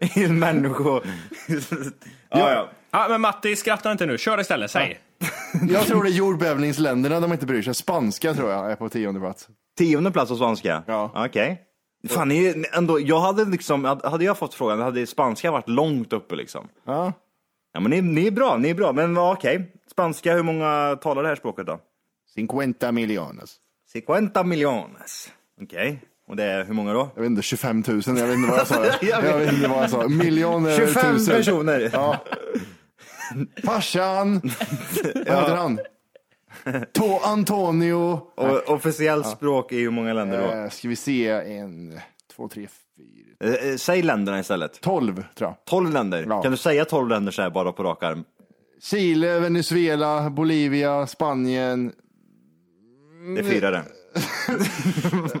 i 0.00 0.24
en 0.24 0.38
människo. 0.38 1.00
Ja, 2.30 2.52
ja. 2.52 2.70
Ja, 2.92 3.06
men 3.10 3.20
Matti, 3.20 3.56
skratta 3.56 3.92
inte 3.92 4.06
nu. 4.06 4.18
Kör 4.18 4.40
istället, 4.40 4.70
säg. 4.70 4.98
Jag 5.70 5.86
tror 5.86 6.02
det 6.04 6.10
är 6.10 6.12
jordbävningsländerna 6.12 7.20
de 7.20 7.32
inte 7.32 7.46
bryr 7.46 7.62
sig. 7.62 7.74
Spanska 7.74 8.34
tror 8.34 8.50
jag 8.50 8.72
är 8.72 8.76
på 8.76 8.88
tionde 8.88 9.20
plats. 9.20 9.48
Tionde 9.78 10.10
plats 10.10 10.30
på 10.30 10.36
svenska? 10.36 10.82
Ja. 10.86 11.12
Okej. 11.14 11.60
Fan, 12.08 12.28
ni, 12.28 12.64
ändå, 12.72 13.00
jag 13.00 13.20
hade 13.20 13.44
liksom, 13.44 13.84
hade 13.84 14.24
jag 14.24 14.38
fått 14.38 14.54
frågan, 14.54 14.80
hade 14.80 15.06
spanska 15.06 15.50
varit 15.50 15.68
långt 15.68 16.12
uppe 16.12 16.36
liksom. 16.36 16.68
Ja. 16.86 17.12
Ja 17.72 17.80
men 17.80 17.90
ni, 17.90 18.00
ni 18.02 18.26
är 18.26 18.30
bra, 18.30 18.56
ni 18.56 18.70
är 18.70 18.74
bra. 18.74 18.92
Men 18.92 19.16
ja, 19.16 19.32
okej. 19.32 19.72
Spanska, 19.90 20.34
hur 20.34 20.42
många 20.42 20.98
talar 21.02 21.22
det 21.22 21.28
här 21.28 21.36
språket 21.36 21.66
då? 21.66 21.80
50 22.34 22.92
miljones. 22.92 23.56
50 24.06 24.44
miljones. 24.44 25.30
Okej. 25.62 26.02
Och 26.28 26.36
det 26.36 26.44
är 26.44 26.64
hur 26.64 26.74
många 26.74 26.92
då? 26.92 27.10
Jag 27.14 27.22
vet 27.22 27.30
inte, 27.30 27.42
25 27.42 27.84
000. 27.88 28.02
Jag 28.06 28.14
vet 28.14 28.34
inte 28.34 28.50
vad 28.50 28.58
jag 28.58 28.66
sa. 28.66 28.86
Jag 29.00 29.22
vet 29.22 29.52
inte 29.52 29.68
vad 29.68 29.82
jag 29.82 29.90
sa. 29.90 30.08
Miljoner 30.08 30.76
25 30.76 31.16
tusen. 31.16 31.36
personer. 31.36 31.90
Ja. 31.92 32.16
Farsan. 33.64 34.40
Vad 35.14 35.38
heter 35.38 35.56
han? 35.56 35.78
To 36.92 37.18
Antonio. 37.22 38.20
Och 38.36 38.68
officiellt 38.70 39.26
språk 39.26 39.72
i 39.72 39.80
hur 39.80 39.90
många 39.90 40.12
länder 40.12 40.38
då? 40.42 40.52
Eh, 40.64 40.68
ska 40.70 40.88
vi 40.88 40.96
se, 40.96 41.28
en, 41.28 42.00
två, 42.36 42.48
tre, 42.48 42.68
fyra, 42.96 43.26
Eh, 43.44 43.70
eh, 43.70 43.76
säg 43.76 44.02
länderna 44.02 44.40
istället. 44.40 44.80
tolv 44.80 45.24
tror 45.34 45.50
jag. 45.50 45.56
12 45.64 45.92
länder. 45.92 46.26
Ja. 46.28 46.42
Kan 46.42 46.50
du 46.50 46.56
säga 46.58 46.84
12 46.84 47.08
länder 47.08 47.32
så 47.32 47.42
här 47.42 47.50
bara 47.50 47.72
på 47.72 47.82
rak 47.82 48.02
arm? 48.02 48.24
Chile, 48.82 49.38
Venezuela, 49.40 50.30
Bolivia, 50.30 51.06
Spanien, 51.06 51.92
Det 53.34 53.40
är 53.40 53.44
fyra 53.44 53.70
det. 53.70 53.82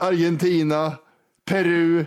Argentina, 0.00 0.92
Peru. 1.44 2.04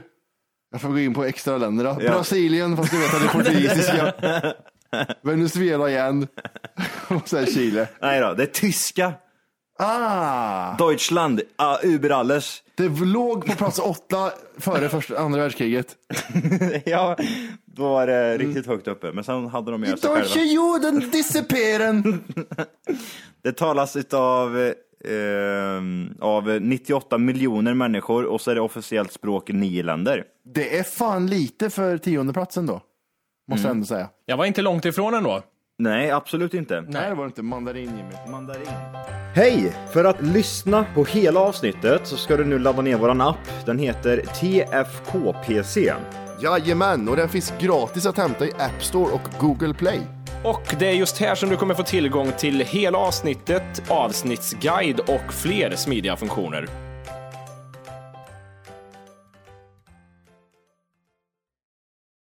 Jag 0.71 0.81
får 0.81 0.89
gå 0.89 0.99
in 0.99 1.13
på 1.13 1.23
extra 1.23 1.57
länder 1.57 1.83
då. 1.85 1.89
Ja. 2.01 2.11
Brasilien, 2.11 2.77
fast 2.77 2.91
du 2.91 2.97
vet 2.99 3.13
att 3.13 3.19
det 3.21 3.27
är 3.27 3.31
portugisiska. 3.31 4.13
Venezuela 5.21 5.89
igen. 5.89 6.27
Och 7.21 7.29
sen 7.29 7.45
Chile. 7.45 7.87
Nej 8.01 8.21
då, 8.21 8.33
det 8.33 8.43
är 8.43 8.47
tyska. 8.47 9.13
Ah! 9.79 10.77
Deutschland, 10.77 11.39
uh, 11.39 11.89
über 11.93 12.09
alles. 12.09 12.63
Det 12.75 12.89
låg 12.89 13.45
på 13.45 13.55
plats 13.55 13.79
åtta 13.79 14.31
före 14.57 14.89
första, 14.89 15.17
andra 15.17 15.41
världskriget. 15.41 15.95
ja, 16.85 17.17
då 17.65 17.83
var 17.83 18.07
det 18.07 18.37
riktigt 18.37 18.67
högt 18.67 18.87
uppe. 18.87 19.11
Men 19.11 19.23
sen 19.23 19.47
hade 19.47 19.71
de 19.71 19.81
med 19.81 19.99
sig 19.99 20.09
Deutsche 20.09 20.27
själva. 20.39 20.43
Juden 20.45 21.09
disappearen. 21.11 22.23
Det 23.43 23.51
talas 23.51 23.95
utav 23.95 24.73
ehm, 25.09 26.13
av 26.21 26.47
98 26.61 27.17
miljoner 27.17 27.73
människor 27.73 28.25
och 28.25 28.41
så 28.41 28.51
är 28.51 28.55
det 28.55 28.61
officiellt 28.61 29.11
språk 29.11 29.49
i 29.49 29.53
nio 29.53 29.83
länder. 29.83 30.23
Det 30.53 30.77
är 30.77 30.83
fan 30.83 31.27
lite 31.27 31.69
för 31.69 31.97
tionde 31.97 32.33
platsen 32.33 32.65
då. 32.65 32.81
Måste 33.47 33.61
Mm. 33.61 33.63
jag 33.67 33.71
ändå 33.75 33.85
säga. 33.85 34.09
Jag 34.25 34.37
var 34.37 34.45
inte 34.45 34.61
långt 34.61 34.85
ifrån 34.85 35.13
ändå. 35.13 35.41
Nej, 35.79 36.11
absolut 36.11 36.53
inte. 36.53 36.81
Nej, 36.81 37.09
det 37.09 37.15
var 37.15 37.23
det 37.23 37.27
inte. 37.27 37.41
Mandarin 37.41 37.97
Jimmy. 37.97 38.31
Mandarin. 38.31 38.67
Hej! 39.35 39.73
För 39.93 40.03
att 40.05 40.21
lyssna 40.21 40.85
på 40.95 41.05
hela 41.05 41.39
avsnittet 41.39 42.07
så 42.07 42.17
ska 42.17 42.37
du 42.37 42.45
nu 42.45 42.59
ladda 42.59 42.81
ner 42.81 42.97
våran 42.97 43.21
app. 43.21 43.65
Den 43.65 43.79
heter 43.79 44.17
TFKPC. 44.17 45.93
Jajamän, 46.41 47.09
och 47.09 47.15
den 47.15 47.29
finns 47.29 47.53
gratis 47.59 48.05
att 48.05 48.17
hämta 48.17 48.45
i 48.45 48.51
App 48.51 48.83
Store 48.83 49.11
och 49.13 49.29
Google 49.39 49.73
Play. 49.73 49.99
Och 50.43 50.75
det 50.79 50.87
är 50.87 50.93
just 50.93 51.17
här 51.17 51.35
som 51.35 51.49
du 51.49 51.57
kommer 51.57 51.73
få 51.73 51.83
tillgång 51.83 52.31
till 52.37 52.59
hela 52.59 52.97
avsnittet, 52.97 53.91
avsnittsguide 53.91 54.99
och 54.99 55.33
fler 55.33 55.75
smidiga 55.75 56.15
funktioner. 56.15 56.92